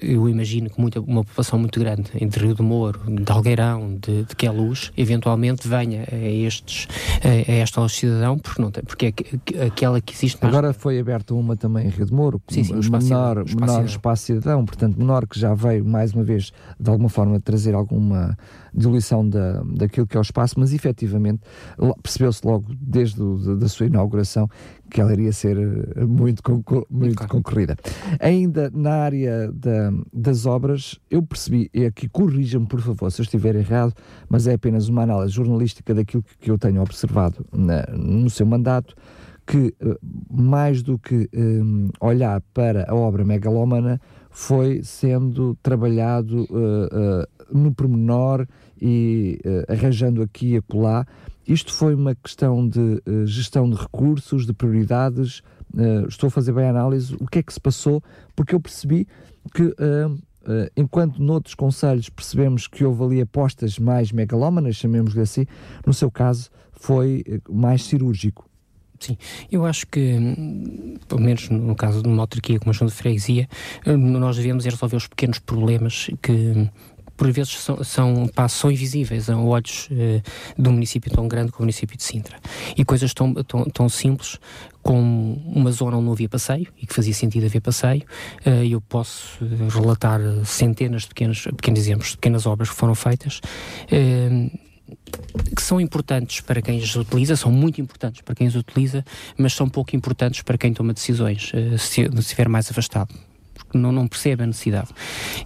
[0.00, 4.24] eu imagino que muita, uma população muito grande, entre Rio do Moro, de Algueirão, de,
[4.24, 6.88] de Queluz, eventualmente venha a, estes,
[7.22, 9.14] a, esta cidadão, porque, não tem, porque
[9.54, 10.54] é aquela que existe mais...
[10.54, 14.24] Agora foi aberta uma também em Rio do Moro, sim, sim, menor, espaço menor espaço
[14.24, 18.36] cidadão, portanto, menor que que já veio, mais uma vez, de alguma forma trazer alguma
[18.72, 21.42] diluição da, daquilo que é o espaço, mas efetivamente
[22.02, 24.48] percebeu-se logo desde o, da sua inauguração
[24.90, 27.32] que ela iria ser eh, muito, concor muito claro.
[27.32, 27.76] concorrida.
[28.18, 33.24] Ainda na área da, das obras, eu percebi, e aqui corrija-me por favor se eu
[33.24, 33.92] estiver errado,
[34.28, 38.46] mas é apenas uma análise jornalística daquilo que, que eu tenho observado na, no seu
[38.46, 38.94] mandato,
[39.46, 39.98] que eh,
[40.30, 44.00] mais do que um, olhar para a obra megalómana,
[44.36, 48.46] foi sendo trabalhado uh, uh, no pormenor
[48.78, 51.06] e uh, arranjando aqui e acolá.
[51.48, 55.42] Isto foi uma questão de gestão de recursos, de prioridades.
[56.06, 57.16] estou a fazer bem a análise.
[57.18, 58.02] O que é que se passou?
[58.34, 59.06] Porque eu percebi
[59.54, 59.72] que
[60.76, 65.46] enquanto noutros conselhos percebemos que houve ali apostas mais megalómanas, chamemos-lhe assim,
[65.86, 68.45] no seu caso foi mais cirúrgico.
[68.98, 69.16] Sim,
[69.50, 70.18] eu acho que,
[71.08, 73.48] pelo menos no caso de uma autarquia como a Junta de Freguesia,
[73.84, 76.68] eh, nós devemos é resolver os pequenos problemas que
[77.16, 80.20] por vezes são, são, são invisíveis a olhos eh,
[80.56, 82.38] de um município tão grande como o município de Sintra.
[82.76, 84.38] E coisas tão, tão, tão simples
[84.82, 88.04] como uma zona onde não havia passeio e que fazia sentido haver passeio.
[88.44, 89.38] Eh, eu posso
[89.72, 93.40] relatar centenas de pequenos, pequenos exemplos de pequenas obras que foram feitas.
[93.90, 94.50] Eh,
[95.54, 99.04] que são importantes para quem os utiliza, são muito importantes para quem os utiliza,
[99.36, 103.14] mas são pouco importantes para quem toma decisões, uh, se, estiver mais afastado
[103.66, 104.88] porque não, não percebe a necessidade.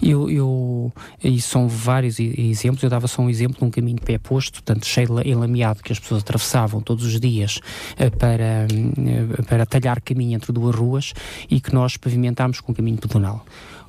[0.03, 4.03] Eu, eu, e são vários exemplos, eu dava só um exemplo de um caminho de
[4.03, 7.61] pé posto, portanto, cheio de enlameado, que as pessoas atravessavam todos os dias
[7.94, 11.12] uh, para, uh, para talhar caminho entre duas ruas
[11.48, 13.44] e que nós pavimentámos com um caminho pedonal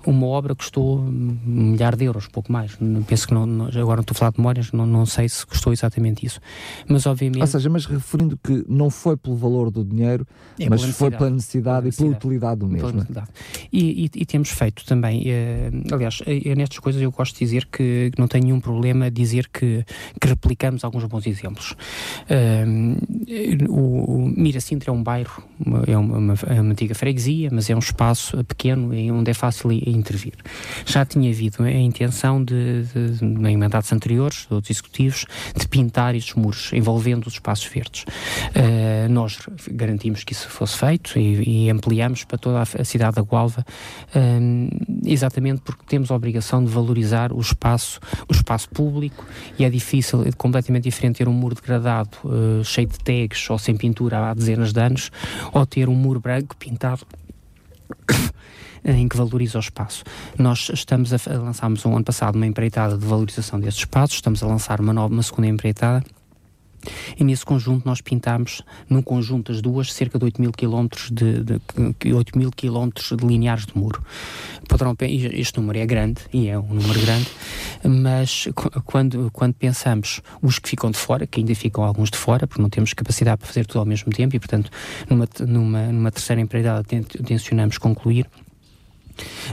[0.06, 2.78] uma obra custou um milhar de euros, pouco mais.
[3.08, 5.46] Penso que não, não, agora não estou a falar de memórias, não, não sei se
[5.46, 6.40] custou exatamente isso.
[6.88, 7.42] Mas obviamente.
[7.42, 10.26] Ou seja, mas referindo que não foi pelo valor do dinheiro,
[10.60, 13.06] é mas pela foi pela necessidade, e pela utilidade do mesmo.
[13.72, 17.68] E, e, e, temos feito também, eh, aliás, eh, nestas coisas eu gosto de dizer
[17.68, 19.86] que não tenho nenhum problema dizer que,
[20.20, 21.76] que replicamos alguns bons exemplos.
[22.30, 22.66] Eh,
[23.70, 25.44] o, o Miracintra é um bairro,
[25.88, 29.72] é uma, uma, é uma antiga freguesia, mas é um espaço pequeno onde é fácil
[29.91, 30.34] intervir.
[30.86, 35.25] Já tinha havido a intenção de, de, em mandatos anteriores, de outros executivos,
[35.56, 38.04] de pintar estes muros envolvendo os espaços verdes.
[38.04, 39.39] Uh, nós
[39.71, 43.65] garantimos que isso fosse feito e, e ampliamos para toda a, cidade da Gualva,
[44.15, 49.25] uh, exatamente porque temos a obrigação de valorizar o espaço, o espaço público
[49.58, 53.58] e é difícil, é completamente diferente ter um muro degradado, uh, cheio de tags ou
[53.58, 55.12] sem pintura há dezenas de anos,
[55.51, 57.06] ou ter um muro branco pintado
[58.84, 60.04] em que valoriza o espaço.
[60.38, 64.41] Nós estamos a, a lançámos um ano passado uma empreitada de valorização destes espaços, estamos
[64.44, 66.04] a lançar uma nova, uma segunda empreitada
[67.17, 71.43] e nesse conjunto nós pintámos, num conjunto das duas, cerca de 8 mil quilómetros de,
[71.43, 74.03] de, 8 mil quilómetros de lineares de muro.
[74.68, 77.28] Poderão, este número é grande, e é um número grande,
[77.84, 78.47] mas
[78.86, 82.62] quando, quando pensamos os que ficam de fora, que ainda ficam alguns de fora, porque
[82.62, 84.72] não temos capacidade para fazer tudo ao mesmo tempo, e portanto
[85.10, 86.84] numa, numa, numa terceira empreitada
[87.24, 88.28] tencionamos concluir,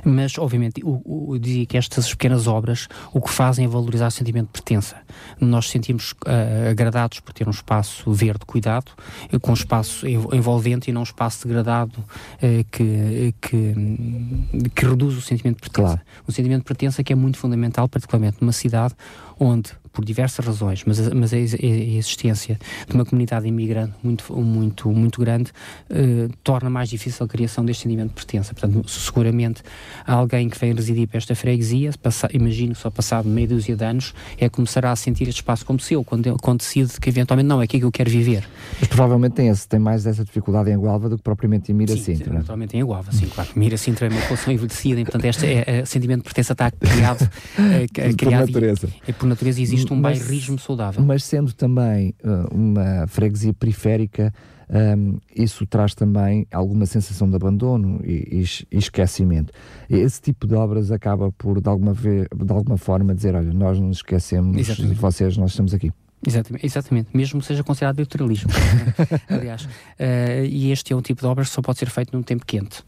[0.05, 4.11] mas, obviamente, o, o, dizia que estas pequenas obras o que fazem é valorizar o
[4.11, 4.97] sentimento de pertença.
[5.41, 8.93] Nós sentimos uh, agradados por ter um espaço verde cuidado,
[9.41, 15.21] com um espaço envolvente e não um espaço degradado uh, que, que, que, reduz o
[15.21, 15.97] sentimento de pertença.
[15.97, 16.01] Claro.
[16.27, 18.95] O sentimento de pertença que é muito fundamental, particularmente numa cidade
[19.39, 24.89] onde por diversas razões, mas, a, mas a, existência de uma comunidade imigrante muito, muito,
[24.93, 25.51] muito grande
[25.91, 28.55] eh, torna mais difícil a criação deste sentimento de pertença.
[28.55, 29.61] Portanto, seguramente
[30.07, 34.15] alguém que vem residir para esta freguesia, passa, imagino só passado meia dúzia de anos,
[34.39, 37.65] é começará a sentir este espaço como seu, quando, quando decide que eventualmente não, é
[37.65, 38.49] aqui que eu quero viver.
[38.79, 42.25] Mas provavelmente tem, esse, tem mais essa dificuldade em Agualva do que propriamente em Miracintra.
[42.25, 43.51] Sim, naturalmente em Agualva, sim, claro.
[43.57, 47.29] Miracintra é uma população envelhecida e, portanto, este é, é, sentimento de pertença está criado,
[47.59, 48.89] é, criado por natureza.
[49.05, 51.03] E, e por natureza existe existe um mas, bairrismo saudável.
[51.05, 54.33] Mas sendo também uh, uma freguesia periférica,
[54.71, 59.53] um, isso traz também alguma sensação de abandono e, e, e, esquecimento.
[59.89, 63.79] Esse tipo de obras acaba por, de alguma, vez, de alguma forma, dizer: olha, nós
[63.79, 64.95] não nos esquecemos Exatamente.
[64.95, 65.91] de vocês, nós estamos aqui.
[66.27, 68.51] Exatamente, exatamente, mesmo que seja considerado eleitoralismo,
[69.31, 69.65] aliás.
[69.65, 72.45] Uh, e este é um tipo de obras que só pode ser feito num tempo
[72.45, 72.83] quente.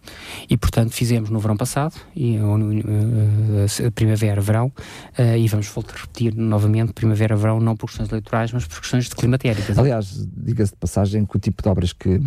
[0.48, 4.72] E, portanto, fizemos no verão passado, e, uh, uh, primavera, verão,
[5.38, 9.14] e vamos voltar a repetir novamente primavera-verão, não por questões eleitorais, mas por questões de
[9.14, 9.78] climatéricas.
[9.78, 12.20] Aliás, diga-se de passagem que o tipo de obras que,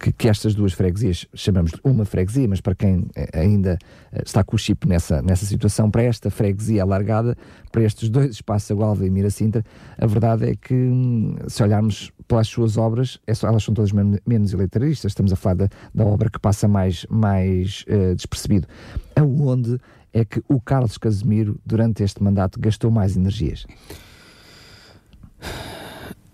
[0.00, 3.78] que, que, estas duas freguesias, chamamos de uma freguesia, mas para quem ainda
[4.24, 7.36] está com o chip nessa, nessa situação, para esta freguesia alargada,
[7.70, 9.62] para estes dois espaços, Gualva e Miracintra,
[9.98, 13.92] a verdade é que, hum, se olharmos pelas suas obras, é só, elas são todas
[13.92, 18.66] menos eleitaristas, estamos a falar da, da obra que passa mais, mais uh, despercebido.
[19.14, 19.78] Aonde
[20.12, 23.66] é que o Carlos Casemiro, durante este mandato, gastou mais energias?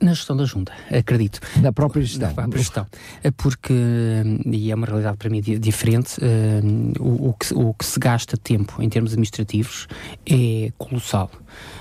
[0.00, 1.40] Na gestão da Junta, acredito.
[1.62, 2.28] Na própria gestão.
[2.28, 2.86] Na própria gestão.
[3.22, 3.72] É porque,
[4.44, 8.36] e é uma realidade para mim diferente, uh, o, o, que, o que se gasta
[8.36, 9.86] tempo em termos administrativos
[10.26, 11.30] é colossal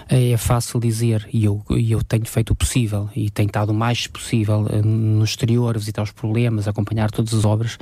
[0.07, 4.07] é fácil dizer, e eu, eu tenho feito o possível e tenho estado o mais
[4.07, 7.77] possível eh, no exterior visitar os problemas, acompanhar todas as obras,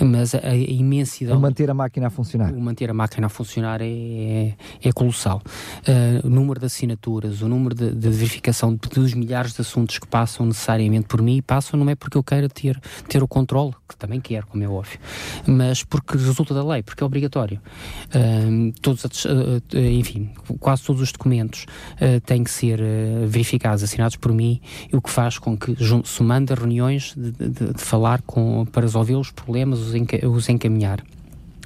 [0.00, 1.36] mas a, a imensidão.
[1.36, 2.52] O manter a máquina a funcionar.
[2.52, 5.42] O manter a máquina a funcionar é, é, é colossal.
[5.86, 9.98] Uh, o número de assinaturas, o número de, de verificação de, dos milhares de assuntos
[9.98, 13.74] que passam necessariamente por mim, passam não é porque eu queira ter, ter o controle,
[13.88, 14.98] que também quero, como é óbvio,
[15.46, 17.60] mas porque resulta da lei, porque é obrigatório.
[18.08, 20.30] Uh, todos, uh, enfim,
[20.60, 24.60] quase todos os documentos uh, têm que ser uh, verificados, assinados por mim,
[24.92, 25.74] o que faz com que
[26.04, 30.48] se manda reuniões de, de, de, falar com, para resolver os problemas, os, enca, os
[30.48, 31.02] encaminhar.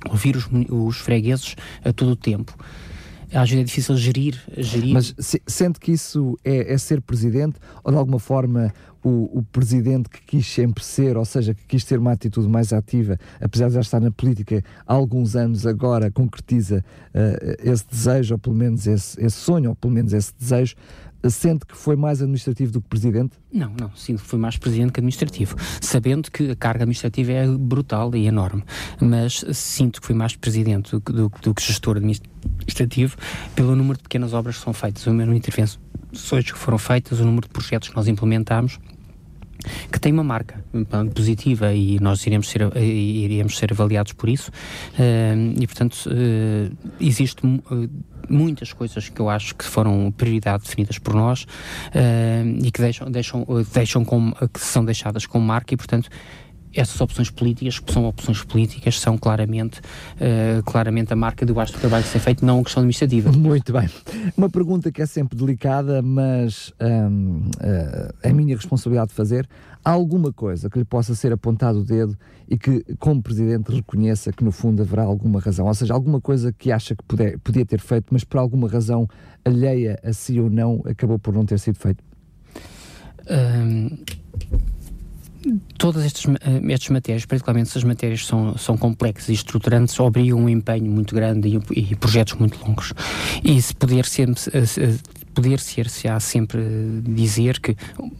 [0.08, 2.56] Ouvir os, os fregueses a todo o tempo
[3.32, 4.40] às vezes é difícil gerir.
[4.56, 4.94] gerir.
[4.94, 8.72] Mas se, sente que isso é, é, ser presidente ou de alguma forma
[9.02, 12.72] o, o, presidente que quis sempre ser, ou seja, que quis ter uma atitude mais
[12.72, 18.34] ativa, apesar de já estar na política há alguns anos, agora concretiza uh, esse desejo,
[18.34, 20.74] ou pelo menos esse, esse sonho, ou pelo menos esse desejo,
[21.28, 23.32] sente que foi mais administrativo do que presidente?
[23.52, 27.46] Não, não, sinto que foi mais presidente que administrativo, sabendo que a carga administrativa é
[27.46, 28.62] brutal e enorme,
[29.00, 33.16] mas sinto que foi mais presidente do, do, do que gestor administrativo
[33.54, 35.78] pelo número de pequenas obras que são feitas, o número de intervenções
[36.52, 38.78] que foram feitas, o número de projetos que nós implementamos
[39.90, 40.62] que tem uma marca
[41.14, 44.50] positiva e nós iremos ser, iremos ser avaliados por isso.
[44.94, 47.42] Uh, e portanto uh, existe
[48.28, 51.46] muitas coisas que eu acho que foram prioridade definidas por nós
[52.62, 54.04] e que deixam, deixam, deixam
[54.52, 56.10] que são deixadas com marca e portanto
[56.74, 61.72] essas opções políticas, que são opções políticas, são claramente, uh, claramente a marca do do
[61.80, 63.32] trabalho que se é feito, não a questão administrativa.
[63.32, 63.88] Muito bem.
[64.36, 69.14] Uma pergunta que é sempre delicada, mas um, uh, eh, é a minha responsabilidade de
[69.14, 69.48] fazer.
[69.84, 72.16] Há alguma coisa que lhe possa ser apontado o dedo
[72.48, 75.66] e que, como Presidente, reconheça que no fundo haverá alguma razão?
[75.66, 79.08] Ou seja, alguma coisa que acha que puder, podia ter feito, mas por alguma razão
[79.44, 82.04] alheia a si ou não, acabou por não ter sido feito?
[83.28, 83.98] Um
[85.76, 90.38] todas estas, eh, estas matérias, particularmente se as matérias são, são complexas e estruturantes, obrigam
[90.38, 92.92] um empenho muito grande e, e projetos muito longos.
[93.44, 94.28] E se poder ser,
[95.34, 96.62] poder ser se há sempre
[97.02, 97.76] dizer que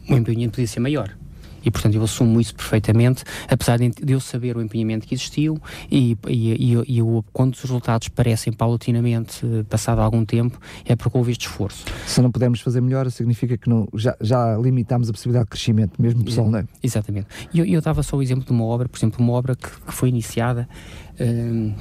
[0.09, 1.15] o empenho podia ser maior.
[1.63, 6.17] E, portanto, eu assumo isso perfeitamente, apesar de, eu saber o empenhamento que existiu e,
[6.27, 11.31] e, e, e quando os resultados parecem paulatinamente, eh, passado algum tempo, é porque houve
[11.31, 11.85] este esforço.
[12.05, 16.01] Se não pudermos fazer melhor, significa que não, já, já limitámos a possibilidade de crescimento,
[16.01, 16.65] mesmo pessoal, não é?
[16.81, 17.27] Exatamente.
[17.53, 19.69] E eu, eu dava só o exemplo de uma obra, por exemplo, uma obra que,
[19.69, 20.67] que foi iniciada.
[21.19, 21.73] Hum,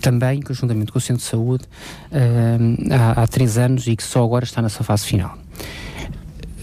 [0.00, 1.64] também conjuntamente com o Centro de Saúde
[2.12, 5.36] hum, há, há três anos e que só agora está na sua fase final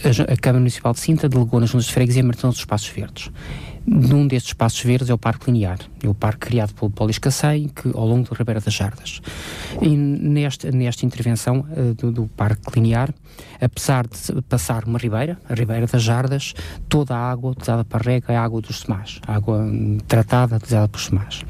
[0.05, 3.31] a Câmara Municipal de Sintra delegou nas juntas de freguesia a dos espaços verdes.
[3.85, 7.69] Num destes espaços verdes é o Parque Linear, é o parque criado pelo Polis Cacém,
[7.69, 9.21] que ao longo do Ribeira das Jardas.
[9.81, 13.13] E nesta, nesta intervenção uh, do, do, Parque Linear,
[13.61, 16.53] apesar de passar uma ribeira, a Ribeira das Jardas,
[16.89, 19.65] toda a água utilizada para rega é a água dos semás, água
[20.05, 21.45] tratada utilizada pelos semás.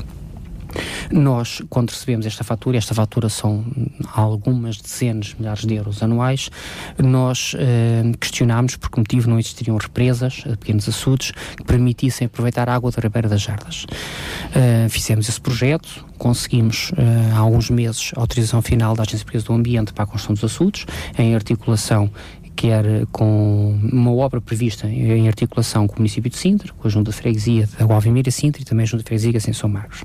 [1.11, 3.65] Nós, quando recebemos esta fatura, esta fatura são
[4.13, 6.49] algumas dezenas de milhares de euros anuais,
[6.97, 12.69] nós eh, questionámos por que motivo não existiriam represas, eh, pequenos açudes, que permitissem aproveitar
[12.69, 13.85] a água da Ribeira das Jardas.
[13.85, 19.45] Uh, fizemos esse projeto, conseguimos uh, há alguns meses a autorização final da Agência Portuguesa
[19.45, 20.85] do Ambiente para a construção dos açudes,
[21.17, 22.09] em articulação
[22.55, 27.11] quer com uma obra prevista em articulação com o município de Sintra, com a Junta
[27.11, 30.03] de Freguesia da Gualvimira Sintra e também a Junta de Freguesia de São Magos.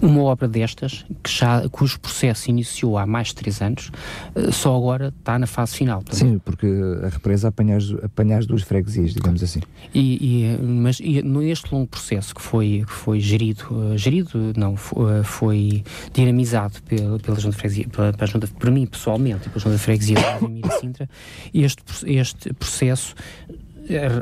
[0.00, 3.90] Uma obra destas, que já, cujo processo iniciou há mais de três anos,
[4.34, 6.02] eh, só agora está na fase final.
[6.02, 6.34] Também.
[6.34, 6.66] Sim, porque
[7.02, 9.60] a represa apanha as, apanha as duas freguesias, digamos assim.
[9.94, 14.76] E, e, mas e, neste longo processo que foi, que foi gerido, uh, gerido, não,
[14.76, 19.48] foi, uh, foi dinamizado pela, pela Junta de Freguesia, pela, pela junta, por mim pessoalmente,
[19.48, 20.16] pela Junta de Freguesia
[20.48, 21.08] Mira Sintra,
[21.54, 23.14] este, este processo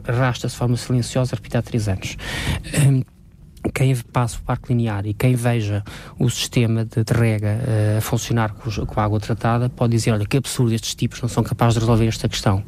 [0.06, 2.16] arrasta-se de forma silenciosa, repito, há três anos.
[2.86, 3.02] Um,
[3.72, 5.82] quem passa o parque linear e quem veja
[6.18, 7.58] o sistema de, de rega
[7.98, 11.28] uh, funcionar com, com, a água tratada pode dizer, olha, que absurdo, estes tipos não
[11.28, 12.62] são capazes de resolver esta questão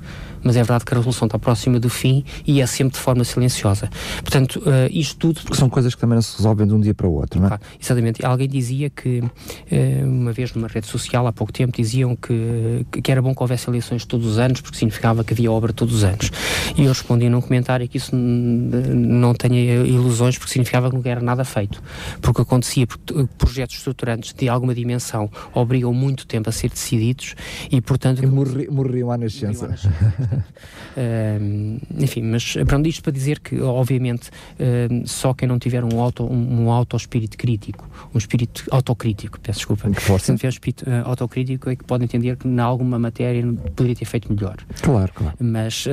[0.46, 3.24] mas é verdade que a resolução está próxima do fim e é sempre de forma
[3.24, 3.90] silenciosa.
[4.22, 5.40] Portanto, uh, isto tudo.
[5.42, 7.46] Porque são coisas que também não se resolvem de um dia para o outro, não
[7.46, 7.48] é?
[7.50, 8.24] Claro, exatamente.
[8.24, 13.10] Alguém dizia que, uh, uma vez numa rede social, há pouco tempo, diziam que, que
[13.10, 16.04] era bom que houvesse eleições todos os anos, porque significava que havia obra todos os
[16.04, 16.30] anos.
[16.76, 21.20] E eu respondi num comentário que isso não tenha ilusões, porque significava que não era
[21.20, 21.82] nada feito.
[22.20, 27.34] Porque acontecia, porque projetos estruturantes de alguma dimensão obrigam muito tempo a ser decididos
[27.70, 28.22] e, portanto.
[28.22, 29.66] E morri, morriam à nascença.
[29.66, 30.35] Morriam à nascença
[30.96, 36.00] uh, enfim, mas pronto, isto para dizer que, obviamente, uh, só quem não tiver um
[36.00, 40.50] auto, um, um auto espírito crítico, um espírito autocrítico, peço desculpa, se não tiver um
[40.50, 43.42] espírito uh, autocrítico é que pode entender que, em alguma matéria,
[43.74, 44.56] poderia ter feito melhor.
[44.82, 45.36] Claro, claro.
[45.40, 45.90] Mas uh,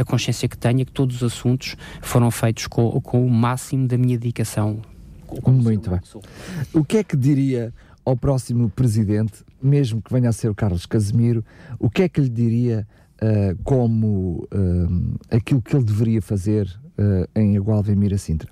[0.00, 3.86] a consciência que tenho é que todos os assuntos foram feitos com, com o máximo
[3.86, 4.80] da minha dedicação.
[5.46, 6.00] Muito bem.
[6.72, 7.72] O que é que diria
[8.04, 11.44] ao próximo presidente, mesmo que venha a ser o Carlos Casemiro,
[11.78, 12.86] o que é que lhe diria
[13.24, 16.66] uh, como uh, aquilo que ele deveria fazer
[16.98, 18.50] uh, em Agualva e Mira Sintra?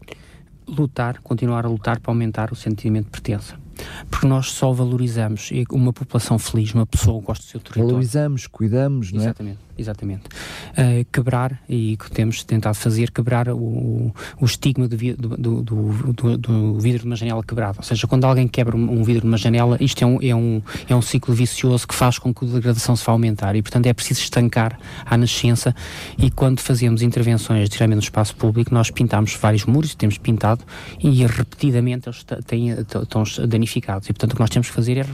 [0.67, 3.63] Lutar, continuar a lutar para aumentar o sentimento de pertença
[4.11, 7.89] porque nós só valorizamos uma população feliz, uma pessoa que gosta do seu território.
[7.89, 9.25] Valorizamos, cuidamos, não é?
[9.25, 10.25] Exatamente, exatamente.
[10.73, 16.79] Uh, quebrar, e que temos tentado fazer, quebrar o, o estigma do, do, do, do,
[16.79, 17.79] vidro de uma janela quebrado.
[17.79, 20.63] Ou seja, quando alguém quebra um vidro de uma janela, isto é um, é um,
[20.89, 23.87] é um ciclo vicioso que faz com que a degradação se vá aumentar e, portanto,
[23.87, 25.75] é preciso estancar à nascença
[26.19, 30.65] e quando fazemos intervenções diretamente no espaço público, nós pintamos vários muros, temos pintado
[31.01, 34.09] e repetidamente eles têm, estão danificados.
[34.09, 35.07] E, portanto, o que nós temos que fazer é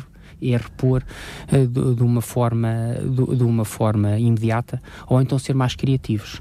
[0.42, 1.02] é repor
[1.52, 6.40] uh, de, de, uma forma de, de, uma forma imediata ou então ser mais criativos.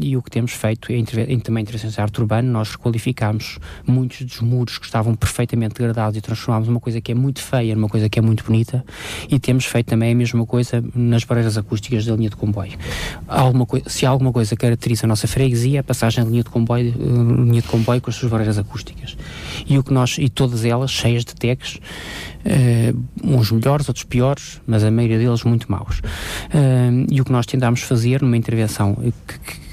[0.00, 4.22] E o que temos feito em, em também intervenções de arte urbana nós requalificámos muitos
[4.22, 7.88] dos muros que estavam perfeitamente degradados e transformámos uma coisa que é muito feia numa
[7.88, 8.84] coisa que é muito bonita.
[9.28, 12.72] E temos feito também a mesma coisa nas barreiras acústicas da linha de comboio.
[13.28, 16.94] Alguma se alguma coisa caracteriza a nossa freguesia é a passagem da linha de comboio,
[16.96, 19.16] uh, linha de comboio com as suas barreiras acústicas.
[19.66, 21.80] E o que nós e todas elas cheias de techs uh,
[23.22, 25.98] uns melhores, outros piores, mas a maioria deles muito maus.
[25.98, 28.94] Uh, e o que nós tentámos fazer numa intervenção
[29.26, 29.66] que, que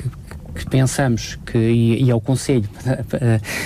[0.53, 2.69] que pensamos que, e, e ao Conselho,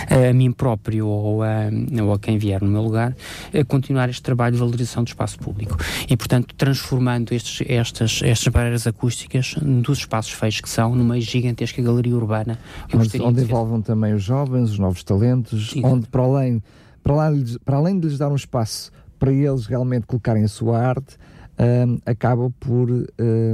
[0.09, 1.69] a, a, mim próprio ou a,
[2.01, 3.15] ou a quem vier no meu lugar,
[3.53, 5.77] a continuar este trabalho de valorização do espaço público.
[6.09, 11.81] E, portanto, transformando estes, estas, estas barreiras acústicas dos espaços feios que são numa gigantesca
[11.81, 12.57] galeria urbana.
[12.93, 15.81] Onde, onde envolvam também os jovens, os novos talentos, Sim.
[15.83, 16.63] onde para além
[17.03, 17.31] para, lá,
[17.63, 21.17] para além de lhes dar um espaço para eles realmente colocarem a sua arte,
[21.57, 23.05] uh, acaba por uh,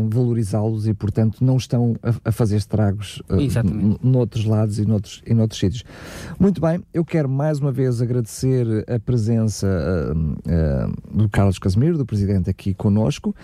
[0.10, 5.34] valorizá-los e, portanto, não estão a, a fazer estragos uh, noutros lados e noutros, e
[5.34, 5.84] noutros sítios.
[6.40, 9.68] Muito bem, eu quero mais uma vez agradecer a presença
[11.12, 13.36] do Carlos Casimiro, do Presidente, aqui conosco,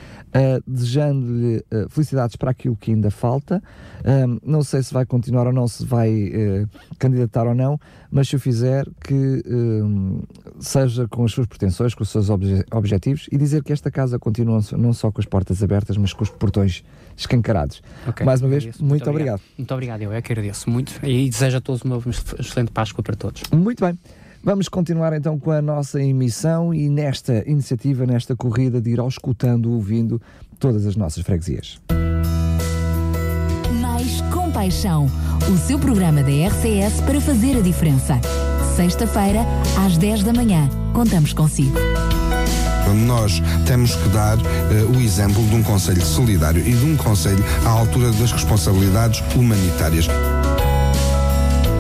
[0.66, 3.62] desejando-lhe felicidades para aquilo que ainda falta.
[4.43, 6.32] não sei se vai continuar ou não, se vai
[6.97, 7.80] candidatar ou não,
[8.12, 9.43] mas se o fizer, que
[10.60, 14.20] seja com as suas pretensões, com os seus obje objetivos e dizer que esta casa
[14.20, 16.83] continua não só com as portas abertas, mas com os portões
[17.15, 17.81] escancarados.
[18.07, 19.35] Okay, Mais uma vez, muito, muito obrigado.
[19.35, 19.57] obrigado.
[19.57, 22.01] Muito obrigado, eu é que agradeço muito e desejo a todos uma
[22.39, 23.43] excelente Páscoa para todos.
[23.51, 23.97] Muito bem.
[24.41, 29.69] Vamos continuar então com a nossa emissão e nesta iniciativa, nesta corrida de ir auscultando,
[29.71, 30.21] ouvindo
[30.57, 31.77] todas as nossas freguesias.
[33.81, 35.07] Mais compaixão,
[35.51, 38.19] o seu programa da RCS para fazer a diferença.
[38.77, 39.41] Sexta-feira,
[39.85, 40.69] às 10 da manhã.
[40.93, 41.77] Contamos consigo.
[43.05, 47.43] Nós temos que dar uh, o exemplo de um Conselho solidário e de um Conselho
[47.65, 50.07] à altura das responsabilidades humanitárias.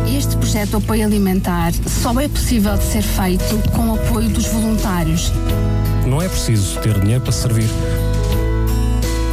[0.07, 4.45] Este projeto de apoio alimentar só é possível de ser feito com o apoio dos
[4.47, 5.31] voluntários.
[6.05, 7.69] Não é preciso ter dinheiro para servir.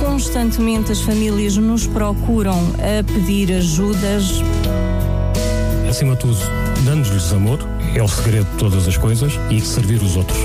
[0.00, 4.42] Constantemente as famílias nos procuram a pedir ajudas.
[5.88, 6.38] Acima de tudo,
[6.84, 7.58] dando-lhes amor,
[7.94, 10.38] é o segredo de todas as coisas, e servir os outros.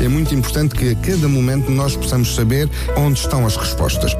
[0.00, 4.12] É muito importante que a cada momento nós possamos saber onde estão as respostas.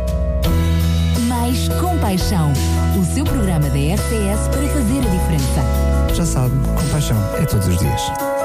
[1.28, 2.52] Mais compaixão.
[2.98, 6.14] O seu programa da RTS para fazer a diferença.
[6.14, 8.35] Já sabe, compaixão é todos os dias.